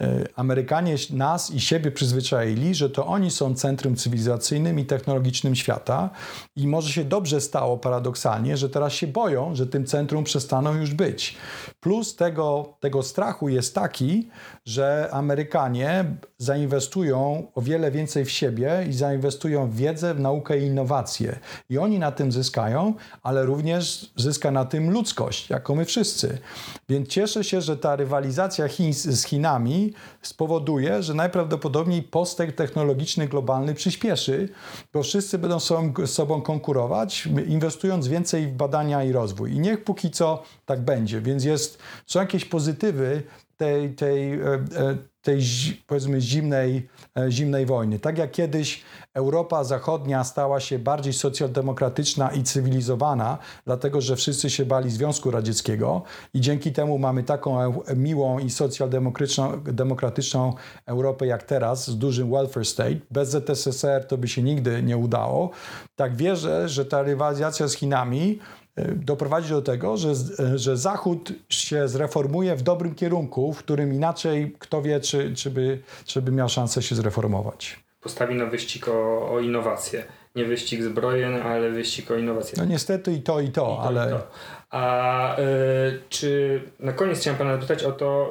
E, 0.00 0.24
Amerykanie 0.36 0.94
nas 1.10 1.50
i 1.50 1.60
siebie 1.60 1.90
przyzwyczaili, 1.90 2.74
że 2.74 2.90
to 2.90 3.06
oni 3.06 3.30
są 3.30 3.54
centrum 3.54 3.96
cywilizacyjnym 3.96 4.78
i 4.78 4.84
technologicznym 4.84 5.54
świata 5.54 6.10
i 6.56 6.68
może 6.68 6.88
się 6.88 7.04
dobrze 7.04 7.40
stało 7.40 7.78
paradoksalnie, 7.78 8.56
że 8.56 8.70
teraz 8.70 8.92
się 8.92 9.06
boją, 9.06 9.54
że 9.54 9.66
tym 9.66 9.86
centrum 9.86 10.24
przestaną 10.24 10.74
już 10.74 10.94
być. 10.94 11.36
Plus 11.80 12.16
tego, 12.16 12.74
tego 12.80 13.02
strachu 13.02 13.48
jest 13.48 13.74
taki, 13.74 14.28
że 14.64 15.08
Amerykanie 15.12 16.04
zainwestują 16.38 17.46
o 17.54 17.62
wiele 17.62 17.90
więcej 17.90 18.24
w 18.24 18.30
siebie 18.30 18.86
i 18.88 18.92
zainwestują 18.92 19.70
w 19.70 19.76
wiedzę, 19.76 20.14
w 20.14 20.20
naukę 20.20 20.58
i 20.58 20.66
innowacje. 20.66 21.38
I 21.68 21.78
oni 21.78 21.98
na 21.98 22.12
tym 22.12 22.32
zyskają, 22.32 22.94
ale 23.22 23.44
również 23.44 23.59
również 23.60 24.12
zyska 24.16 24.50
na 24.50 24.64
tym 24.64 24.90
ludzkość, 24.90 25.50
jako 25.50 25.74
my 25.74 25.84
wszyscy. 25.84 26.38
Więc 26.88 27.08
cieszę 27.08 27.44
się, 27.44 27.60
że 27.60 27.76
ta 27.76 27.96
rywalizacja 27.96 28.68
Chin 28.68 28.92
z 28.94 29.24
Chinami 29.24 29.92
spowoduje, 30.22 31.02
że 31.02 31.14
najprawdopodobniej 31.14 32.02
postęp 32.02 32.54
technologiczny 32.54 33.28
globalny 33.28 33.74
przyspieszy, 33.74 34.48
bo 34.92 35.02
wszyscy 35.02 35.38
będą 35.38 35.60
z 35.60 36.10
sobą 36.10 36.42
konkurować, 36.42 37.28
inwestując 37.48 38.08
więcej 38.08 38.46
w 38.46 38.52
badania 38.52 39.04
i 39.04 39.12
rozwój. 39.12 39.52
I 39.52 39.60
niech 39.60 39.84
póki 39.84 40.10
co 40.10 40.42
tak 40.66 40.80
będzie. 40.80 41.20
Więc 41.20 41.44
jest, 41.44 41.78
są 42.06 42.20
jakieś 42.20 42.44
pozytywy 42.44 43.22
tej, 43.60 43.94
tej, 43.94 44.32
e, 44.32 44.46
e, 44.76 44.96
tej 45.22 45.40
powiedzmy 45.86 46.20
zimnej, 46.20 46.88
e, 47.18 47.30
zimnej 47.30 47.66
wojny. 47.66 47.98
Tak 47.98 48.18
jak 48.18 48.30
kiedyś 48.30 48.82
Europa 49.14 49.64
Zachodnia 49.64 50.24
stała 50.24 50.60
się 50.60 50.78
bardziej 50.78 51.12
socjaldemokratyczna 51.12 52.32
i 52.32 52.42
cywilizowana, 52.42 53.38
dlatego 53.64 54.00
że 54.00 54.16
wszyscy 54.16 54.50
się 54.50 54.64
bali 54.64 54.90
Związku 54.90 55.30
Radzieckiego 55.30 56.02
i 56.34 56.40
dzięki 56.40 56.72
temu 56.72 56.98
mamy 56.98 57.22
taką 57.22 57.72
miłą 57.96 58.38
i 58.38 58.50
socjaldemokratyczną 58.50 59.62
demokratyczną 59.64 60.54
Europę 60.86 61.26
jak 61.26 61.42
teraz 61.42 61.90
z 61.90 61.98
dużym 61.98 62.30
welfare 62.30 62.66
state. 62.66 63.00
Bez 63.10 63.28
ZSSR 63.28 64.06
to 64.08 64.18
by 64.18 64.28
się 64.28 64.42
nigdy 64.42 64.82
nie 64.82 64.96
udało. 64.96 65.50
Tak 65.96 66.16
wierzę, 66.16 66.68
że 66.68 66.84
ta 66.84 67.02
rywalizacja 67.02 67.68
z 67.68 67.74
Chinami 67.74 68.38
E, 68.76 68.94
doprowadzi 68.94 69.50
do 69.50 69.62
tego, 69.62 69.96
że, 69.96 70.10
e, 70.38 70.58
że 70.58 70.76
Zachód 70.76 71.32
się 71.48 71.88
zreformuje 71.88 72.56
w 72.56 72.62
dobrym 72.62 72.94
kierunku, 72.94 73.52
w 73.52 73.58
którym 73.58 73.94
inaczej 73.94 74.56
kto 74.58 74.82
wie, 74.82 75.00
czy, 75.00 75.34
czy, 75.34 75.50
by, 75.50 75.82
czy 76.04 76.22
by 76.22 76.32
miał 76.32 76.48
szansę 76.48 76.82
się 76.82 76.94
zreformować. 76.94 77.80
Postawi 78.00 78.34
na 78.34 78.46
wyścig 78.46 78.88
o, 78.88 79.30
o 79.32 79.40
innowacje. 79.40 80.04
Nie 80.36 80.44
wyścig 80.44 80.82
zbrojeń, 80.82 81.34
ale 81.34 81.70
wyścig 81.70 82.10
o 82.10 82.16
innowacje. 82.16 82.54
No 82.58 82.64
niestety 82.64 83.12
i 83.12 83.22
to, 83.22 83.40
i 83.40 83.44
to, 83.44 83.50
I 83.50 83.52
to 83.52 83.82
ale... 83.82 84.06
I 84.06 84.10
to. 84.10 84.26
A 84.70 85.38
y, 85.38 85.42
czy 86.08 86.60
na 86.80 86.92
koniec 86.92 87.20
chciałem 87.20 87.38
Pana 87.38 87.54
zapytać 87.54 87.84
o 87.84 87.92
to, 87.92 88.30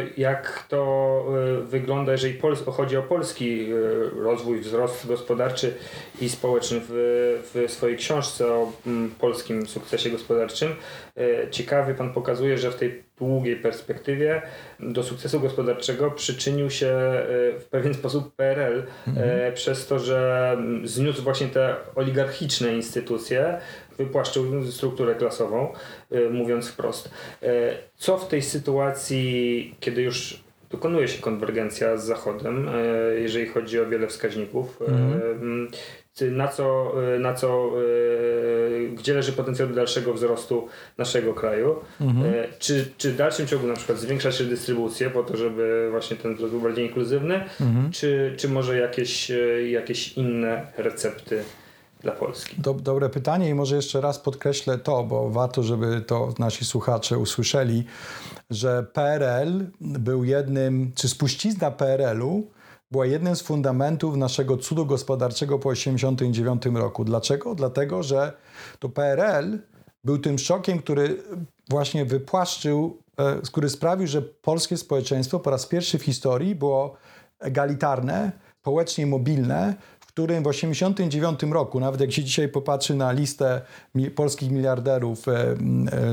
y, 0.00 0.12
jak 0.16 0.64
to 0.68 1.24
y, 1.60 1.62
wygląda, 1.62 2.12
jeżeli 2.12 2.34
Pol 2.34 2.56
chodzi 2.56 2.96
o 2.96 3.02
polski 3.02 3.66
rozwój, 4.16 4.60
wzrost 4.60 5.06
gospodarczy 5.06 5.74
i 6.20 6.28
społeczny 6.28 6.80
w, 6.88 6.90
w 7.54 7.70
swojej 7.72 7.96
książce 7.96 8.46
o 8.46 8.72
m, 8.86 9.14
polskim 9.18 9.66
sukcesie 9.66 10.10
gospodarczym. 10.10 10.74
Ciekawie 11.50 11.94
Pan 11.94 12.12
pokazuje, 12.12 12.58
że 12.58 12.70
w 12.70 12.76
tej 12.76 13.02
długiej 13.18 13.56
perspektywie 13.56 14.42
do 14.80 15.02
sukcesu 15.02 15.40
gospodarczego 15.40 16.10
przyczynił 16.10 16.70
się 16.70 16.88
w 17.58 17.66
pewien 17.70 17.94
sposób 17.94 18.36
PRL 18.36 18.82
mhm. 19.08 19.54
przez 19.54 19.86
to, 19.86 19.98
że 19.98 20.56
zniósł 20.84 21.22
właśnie 21.22 21.46
te 21.46 21.76
oligarchiczne 21.94 22.74
instytucje, 22.74 23.58
wypłaszczył 23.98 24.64
strukturę 24.64 25.14
klasową, 25.14 25.72
mówiąc 26.30 26.68
wprost. 26.68 27.10
Co 27.96 28.18
w 28.18 28.28
tej 28.28 28.42
sytuacji, 28.42 29.74
kiedy 29.80 30.02
już 30.02 30.44
dokonuje 30.70 31.08
się 31.08 31.22
konwergencja 31.22 31.96
z 31.96 32.04
Zachodem, 32.04 32.70
jeżeli 33.18 33.46
chodzi 33.46 33.80
o 33.80 33.86
wiele 33.86 34.06
wskaźników, 34.06 34.78
mm. 34.88 35.68
Na 36.20 36.48
co, 36.48 36.94
na 37.18 37.34
co 37.34 37.72
gdzie 38.94 39.14
leży 39.14 39.32
potencjał 39.32 39.68
do 39.68 39.74
dalszego 39.74 40.14
wzrostu 40.14 40.68
naszego 40.98 41.34
kraju. 41.34 41.76
Mhm. 42.00 42.34
Czy, 42.58 42.90
czy 42.98 43.12
w 43.12 43.16
dalszym 43.16 43.46
ciągu 43.46 43.66
na 43.66 43.74
przykład 43.74 43.98
zwiększać 43.98 44.42
dystrybucję 44.42 45.10
po 45.10 45.22
to, 45.22 45.36
żeby 45.36 45.88
właśnie 45.90 46.16
ten 46.16 46.34
wzrost 46.34 46.52
był 46.52 46.62
bardziej 46.62 46.86
inkluzywny, 46.86 47.34
mhm. 47.60 47.90
czy, 47.92 48.34
czy 48.36 48.48
może 48.48 48.78
jakieś, 48.78 49.32
jakieś 49.70 50.12
inne 50.12 50.66
recepty 50.76 51.42
dla 52.02 52.12
Polski? 52.12 52.56
Do, 52.58 52.74
dobre 52.74 53.08
pytanie 53.08 53.48
i 53.48 53.54
może 53.54 53.76
jeszcze 53.76 54.00
raz 54.00 54.18
podkreślę 54.18 54.78
to, 54.78 55.04
bo 55.04 55.30
warto, 55.30 55.62
żeby 55.62 56.00
to 56.00 56.34
nasi 56.38 56.64
słuchacze 56.64 57.18
usłyszeli, 57.18 57.84
że 58.50 58.86
PRL 58.92 59.66
był 59.80 60.24
jednym, 60.24 60.92
czy 60.94 61.08
spuścizna 61.08 61.70
PRL-u 61.70 62.50
była 62.90 63.06
jednym 63.06 63.36
z 63.36 63.42
fundamentów 63.42 64.16
naszego 64.16 64.56
cudu 64.56 64.86
gospodarczego 64.86 65.58
po 65.58 65.74
1989 65.74 66.78
roku. 66.80 67.04
Dlaczego? 67.04 67.54
Dlatego, 67.54 68.02
że 68.02 68.32
to 68.78 68.88
PRL 68.88 69.58
był 70.04 70.18
tym 70.18 70.38
szokiem, 70.38 70.78
który 70.78 71.22
właśnie 71.70 72.04
wypłaszczył, 72.04 73.02
e, 73.16 73.40
który 73.42 73.68
sprawił, 73.68 74.06
że 74.06 74.22
polskie 74.22 74.76
społeczeństwo 74.76 75.40
po 75.40 75.50
raz 75.50 75.66
pierwszy 75.66 75.98
w 75.98 76.02
historii 76.02 76.54
było 76.54 76.96
egalitarne, 77.40 78.32
społecznie 78.60 79.06
mobilne, 79.06 79.74
którym 80.18 80.44
w 80.44 80.46
1989 80.46 81.52
roku, 81.52 81.80
nawet 81.80 82.00
jak 82.00 82.12
się 82.12 82.24
dzisiaj 82.24 82.48
popatrzy 82.48 82.94
na 82.94 83.12
listę 83.12 83.60
polskich 84.14 84.50
miliarderów 84.50 85.28
e, 85.28 85.32
e, 85.32 85.56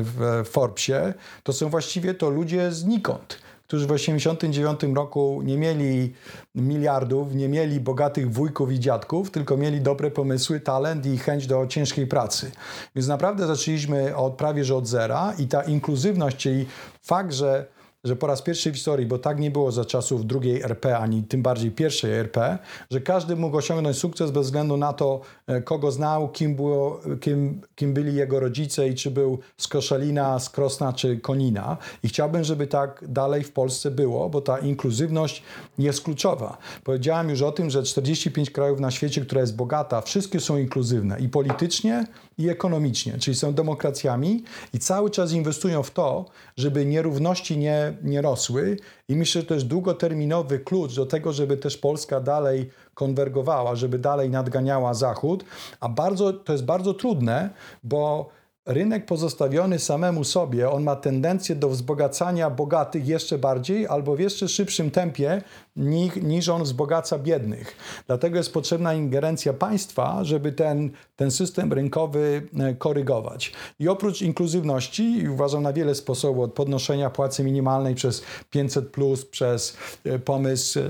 w 0.03 0.43
Forbesie, 0.45 1.13
to 1.43 1.53
są 1.53 1.69
właściwie 1.69 2.13
to 2.13 2.29
ludzie 2.29 2.71
znikąd 2.71 3.39
którzy 3.67 3.85
w 3.85 3.87
1989 3.87 4.95
roku 4.95 5.41
nie 5.43 5.57
mieli 5.57 6.13
miliardów, 6.55 7.35
nie 7.35 7.49
mieli 7.49 7.79
bogatych 7.79 8.31
wujków 8.31 8.71
i 8.71 8.79
dziadków, 8.79 9.31
tylko 9.31 9.57
mieli 9.57 9.81
dobre 9.81 10.11
pomysły, 10.11 10.59
talent 10.59 11.05
i 11.05 11.17
chęć 11.17 11.47
do 11.47 11.67
ciężkiej 11.67 12.07
pracy. 12.07 12.51
Więc 12.95 13.07
naprawdę 13.07 13.47
zaczęliśmy 13.47 14.15
od 14.15 14.33
prawie 14.33 14.63
że 14.63 14.75
od 14.75 14.87
zera 14.87 15.33
i 15.37 15.47
ta 15.47 15.61
inkluzywność, 15.61 16.37
czyli 16.37 16.65
fakt, 17.01 17.33
że 17.33 17.74
że 18.05 18.15
po 18.15 18.27
raz 18.27 18.41
pierwszy 18.41 18.71
w 18.71 18.75
historii, 18.75 19.05
bo 19.05 19.19
tak 19.19 19.39
nie 19.39 19.51
było 19.51 19.71
za 19.71 19.85
czasów 19.85 20.25
drugiej 20.25 20.61
RP, 20.61 20.97
ani 20.97 21.23
tym 21.23 21.41
bardziej 21.41 21.71
pierwszej 21.71 22.11
RP, 22.11 22.57
że 22.91 23.01
każdy 23.01 23.35
mógł 23.35 23.57
osiągnąć 23.57 23.97
sukces 23.97 24.31
bez 24.31 24.45
względu 24.45 24.77
na 24.77 24.93
to, 24.93 25.21
e, 25.47 25.61
kogo 25.61 25.91
znał, 25.91 26.29
kim, 26.29 26.55
było, 26.55 27.01
kim, 27.21 27.61
kim 27.75 27.93
byli 27.93 28.15
jego 28.15 28.39
rodzice 28.39 28.87
i 28.87 28.95
czy 28.95 29.11
był 29.11 29.39
z 29.57 29.67
Koszalina, 29.67 30.39
z 30.39 30.49
Krosna 30.49 30.93
czy 30.93 31.17
Konina. 31.17 31.77
I 32.03 32.07
chciałbym, 32.07 32.43
żeby 32.43 32.67
tak 32.67 33.03
dalej 33.07 33.43
w 33.43 33.51
Polsce 33.51 33.91
było, 33.91 34.29
bo 34.29 34.41
ta 34.41 34.59
inkluzywność 34.59 35.43
jest 35.77 36.01
kluczowa. 36.01 36.57
Powiedziałem 36.83 37.29
już 37.29 37.41
o 37.41 37.51
tym, 37.51 37.69
że 37.69 37.83
45 37.83 38.49
krajów 38.49 38.79
na 38.79 38.91
świecie, 38.91 39.21
która 39.21 39.41
jest 39.41 39.55
bogata, 39.55 40.01
wszystkie 40.01 40.39
są 40.39 40.57
inkluzywne 40.57 41.19
i 41.19 41.29
politycznie, 41.29 42.05
i 42.37 42.49
ekonomicznie, 42.49 43.17
czyli 43.19 43.37
są 43.37 43.53
demokracjami 43.53 44.43
i 44.73 44.79
cały 44.79 45.09
czas 45.09 45.31
inwestują 45.31 45.83
w 45.83 45.91
to, 45.91 46.25
żeby 46.57 46.85
nierówności 46.85 47.57
nie, 47.57 47.97
nie 48.03 48.21
rosły. 48.21 48.77
I 49.09 49.15
myślę, 49.15 49.41
że 49.41 49.47
to 49.47 49.53
jest 49.53 49.67
długoterminowy 49.67 50.59
klucz 50.59 50.95
do 50.95 51.05
tego, 51.05 51.33
żeby 51.33 51.57
też 51.57 51.77
Polska 51.77 52.19
dalej 52.19 52.69
konwergowała, 52.93 53.75
żeby 53.75 53.99
dalej 53.99 54.29
nadganiała 54.29 54.93
Zachód. 54.93 55.45
A 55.79 55.89
bardzo, 55.89 56.33
to 56.33 56.53
jest 56.53 56.65
bardzo 56.65 56.93
trudne, 56.93 57.49
bo 57.83 58.29
rynek 58.65 59.05
pozostawiony 59.05 59.79
samemu 59.79 60.23
sobie, 60.23 60.69
on 60.69 60.83
ma 60.83 60.95
tendencję 60.95 61.55
do 61.55 61.69
wzbogacania 61.69 62.49
bogatych 62.49 63.07
jeszcze 63.07 63.37
bardziej 63.37 63.87
albo 63.87 64.15
w 64.15 64.19
jeszcze 64.19 64.47
szybszym 64.47 64.91
tempie 64.91 65.41
niż, 65.75 66.15
niż 66.15 66.49
on 66.49 66.63
wzbogaca 66.63 67.19
biednych. 67.19 67.75
Dlatego 68.07 68.37
jest 68.37 68.53
potrzebna 68.53 68.93
ingerencja 68.93 69.53
państwa, 69.53 70.23
żeby 70.23 70.51
ten, 70.51 70.91
ten 71.15 71.31
system 71.31 71.73
rynkowy 71.73 72.47
e, 72.59 72.73
korygować. 72.73 73.53
I 73.79 73.87
oprócz 73.87 74.21
inkluzywności, 74.21 75.29
uważam 75.29 75.63
na 75.63 75.73
wiele 75.73 75.95
sposobów, 75.95 76.43
od 76.43 76.53
podnoszenia 76.53 77.09
płacy 77.09 77.43
minimalnej 77.43 77.95
przez 77.95 78.23
500, 78.49 78.89
plus, 78.89 79.25
przez 79.25 79.77
e, 80.05 80.19
pomysł 80.19 80.79
e, 80.79 80.83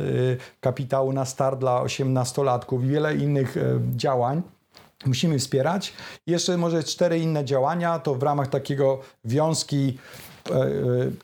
kapitału 0.61 1.13
na 1.13 1.25
start 1.25 1.59
dla 1.59 1.83
18-latków 1.83 2.83
i 2.83 2.87
wiele 2.87 3.15
innych 3.15 3.55
działań, 3.95 4.41
musimy 5.05 5.39
wspierać. 5.39 5.93
Jeszcze 6.27 6.57
może 6.57 6.83
cztery 6.83 7.19
inne 7.19 7.45
działania, 7.45 7.99
to 7.99 8.15
w 8.15 8.23
ramach 8.23 8.47
takiego 8.47 8.99
wiązki 9.25 9.97
e, 10.49 10.53
e, 10.53 10.67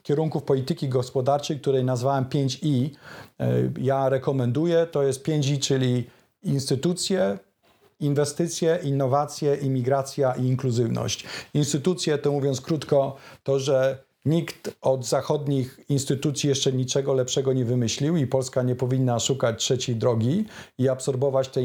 kierunków 0.03 0.43
polityki 0.43 0.89
gospodarczej, 0.89 1.59
której 1.59 1.83
nazwałem 1.83 2.25
5I. 2.25 2.89
E, 3.39 3.47
ja 3.79 4.09
rekomenduję, 4.09 4.87
to 4.91 5.03
jest 5.03 5.27
5I, 5.27 5.59
czyli 5.59 6.09
instytucje, 6.43 7.37
inwestycje, 7.99 8.79
innowacje, 8.83 9.55
imigracja 9.55 10.33
i 10.33 10.45
inkluzywność. 10.45 11.25
Instytucje 11.53 12.17
to 12.17 12.31
mówiąc 12.31 12.61
krótko, 12.61 13.15
to 13.43 13.59
że 13.59 14.03
Nikt 14.25 14.77
od 14.81 15.05
zachodnich 15.05 15.79
instytucji 15.89 16.49
jeszcze 16.49 16.73
niczego 16.73 17.13
lepszego 17.13 17.53
nie 17.53 17.65
wymyślił 17.65 18.17
i 18.17 18.27
Polska 18.27 18.63
nie 18.63 18.75
powinna 18.75 19.19
szukać 19.19 19.59
trzeciej 19.59 19.95
drogi 19.95 20.45
i 20.77 20.89
absorbować 20.89 21.49
te, 21.49 21.61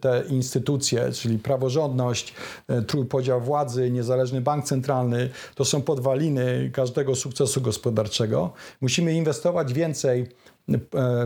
te 0.00 0.24
instytucje, 0.28 1.12
czyli 1.12 1.38
praworządność, 1.38 2.34
e, 2.68 2.82
trójpodział 2.82 3.40
władzy, 3.40 3.90
niezależny 3.90 4.40
bank 4.40 4.64
centralny. 4.64 5.30
To 5.54 5.64
są 5.64 5.82
podwaliny 5.82 6.70
każdego 6.74 7.14
sukcesu 7.14 7.60
gospodarczego. 7.60 8.52
Musimy 8.80 9.14
inwestować 9.14 9.72
więcej 9.72 10.26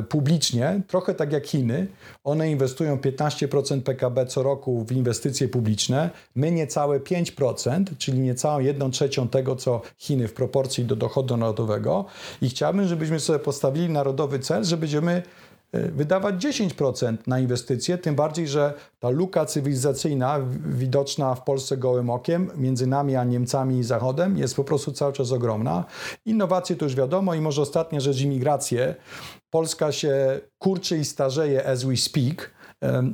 publicznie, 0.09 0.81
trochę 0.87 1.15
tak 1.15 1.33
jak 1.33 1.47
Chiny. 1.47 1.87
One 2.25 2.51
inwestują 2.51 2.97
15% 2.97 3.81
PKB 3.81 4.27
co 4.27 4.43
roku 4.43 4.85
w 4.85 4.93
inwestycje 4.93 5.49
publiczne, 5.49 6.11
my 6.35 6.51
niecałe 6.51 7.01
5%, 7.01 7.85
czyli 7.99 8.19
niecałą 8.19 8.61
1 8.61 8.91
trzecią 8.91 9.29
tego, 9.29 9.57
co 9.57 9.81
Chiny 9.99 10.29
w 10.29 10.33
proporcji 10.33 10.85
do 10.85 10.97
dochodu 10.97 11.37
narodowego. 11.37 12.05
I 12.43 12.49
chciałbym, 12.49 12.89
żebyśmy 12.89 13.21
sobie 13.21 13.39
postawili 13.39 13.89
narodowy 13.89 14.39
cel, 14.39 14.65
że 14.65 14.77
będziemy 14.77 15.23
E, 15.23 15.54
wydawać 15.75 16.35
10% 16.35 17.17
na 17.27 17.39
inwestycje, 17.39 17.99
tym 17.99 18.15
bardziej, 18.15 18.49
że 18.49 18.75
ta 18.99 19.11
luka 19.11 19.47
cywilizacyjna 19.47 20.41
widoczna 20.67 21.35
w 21.35 21.45
Polsce 21.45 21.77
gołym 21.77 22.11
okiem 22.11 22.51
między 22.57 22.87
nami 22.87 23.17
a 23.17 23.25
Niemcami 23.25 23.79
i 23.79 23.85
Zachodem 23.85 24.39
jest 24.39 24.57
po 24.57 24.65
prostu 24.65 24.93
cały 24.93 25.13
czas 25.13 25.33
ogromna. 25.33 25.85
Innowacje 26.27 26.77
to 26.77 26.85
już 26.85 26.95
wiadomo 26.95 27.35
i 27.35 27.41
może 27.41 27.63
ostatnia 27.63 28.01
rzecz 28.01 28.21
imigrację. 28.21 28.95
Polska 29.51 29.93
się 29.93 30.41
kurczy 30.59 30.99
i 30.99 31.05
starzeje 31.05 31.67
as 31.67 31.85
we 31.85 31.97
speak 31.97 32.51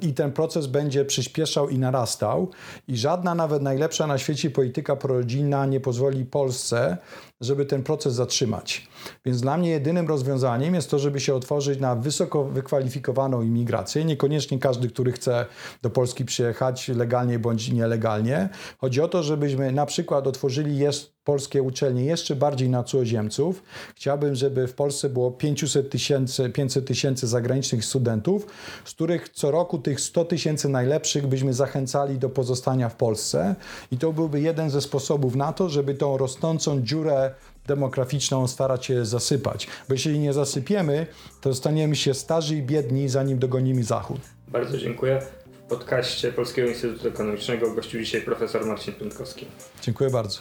i 0.02 0.14
ten 0.14 0.32
proces 0.32 0.66
będzie 0.66 1.04
przyspieszał 1.04 1.68
i 1.68 1.78
narastał 1.78 2.50
i 2.88 2.96
żadna 2.96 3.34
nawet 3.34 3.62
najlepsza 3.62 4.06
na 4.06 4.18
świecie 4.18 4.50
polityka 4.50 4.96
prorodzinna 4.96 5.66
nie 5.66 5.80
pozwoli 5.80 6.24
Polsce 6.24 6.96
żeby 7.40 7.64
ten 7.64 7.82
proces 7.82 8.14
zatrzymać. 8.14 8.88
Więc 9.24 9.40
dla 9.40 9.56
mnie 9.56 9.70
jedynym 9.70 10.08
rozwiązaniem 10.08 10.74
jest 10.74 10.90
to, 10.90 10.98
żeby 10.98 11.20
się 11.20 11.34
otworzyć 11.34 11.80
na 11.80 11.96
wysoko 11.96 12.44
wykwalifikowaną 12.44 13.42
imigrację. 13.42 14.04
Niekoniecznie 14.04 14.58
każdy, 14.58 14.88
który 14.88 15.12
chce 15.12 15.46
do 15.82 15.90
Polski 15.90 16.24
przyjechać 16.24 16.88
legalnie 16.88 17.38
bądź 17.38 17.72
nielegalnie. 17.72 18.48
Chodzi 18.78 19.00
o 19.00 19.08
to, 19.08 19.22
żebyśmy 19.22 19.72
na 19.72 19.86
przykład 19.86 20.26
otworzyli 20.26 20.78
jest 20.78 21.20
polskie 21.24 21.62
uczelnie 21.62 22.04
jeszcze 22.04 22.36
bardziej 22.36 22.68
na 22.68 22.84
cudzoziemców. 22.84 23.62
Chciałbym, 23.96 24.34
żeby 24.34 24.66
w 24.66 24.74
Polsce 24.74 25.08
było 25.08 25.30
500 25.30 25.90
tysięcy, 25.90 26.50
500 26.50 26.86
tysięcy 26.86 27.26
zagranicznych 27.26 27.84
studentów, 27.84 28.46
z 28.84 28.94
których 28.94 29.28
co 29.28 29.50
roku 29.50 29.78
tych 29.78 30.00
100 30.00 30.24
tysięcy 30.24 30.68
najlepszych 30.68 31.26
byśmy 31.26 31.54
zachęcali 31.54 32.18
do 32.18 32.28
pozostania 32.28 32.88
w 32.88 32.96
Polsce. 32.96 33.54
I 33.92 33.98
to 33.98 34.12
byłby 34.12 34.40
jeden 34.40 34.70
ze 34.70 34.80
sposobów 34.80 35.36
na 35.36 35.52
to, 35.52 35.68
żeby 35.68 35.94
tą 35.94 36.18
rosnącą 36.18 36.82
dziurę 36.82 37.29
demograficzną 37.66 38.48
starać 38.48 38.86
się 38.86 39.04
zasypać. 39.04 39.66
Bo 39.88 39.94
jeśli 39.94 40.18
nie 40.18 40.32
zasypiemy, 40.32 41.06
to 41.40 41.54
staniemy 41.54 41.96
się 41.96 42.14
starzy 42.14 42.56
i 42.56 42.62
biedni, 42.62 43.08
zanim 43.08 43.38
dogonimy 43.38 43.84
Zachód. 43.84 44.20
Bardzo 44.48 44.78
dziękuję. 44.78 45.22
W 45.66 45.68
podcaście 45.68 46.32
Polskiego 46.32 46.68
Instytutu 46.68 47.08
Ekonomicznego 47.08 47.74
gościł 47.74 48.00
dzisiaj 48.00 48.22
profesor 48.22 48.66
Marcin 48.66 48.94
Piątkowski. 48.94 49.46
Dziękuję 49.82 50.10
bardzo. 50.10 50.40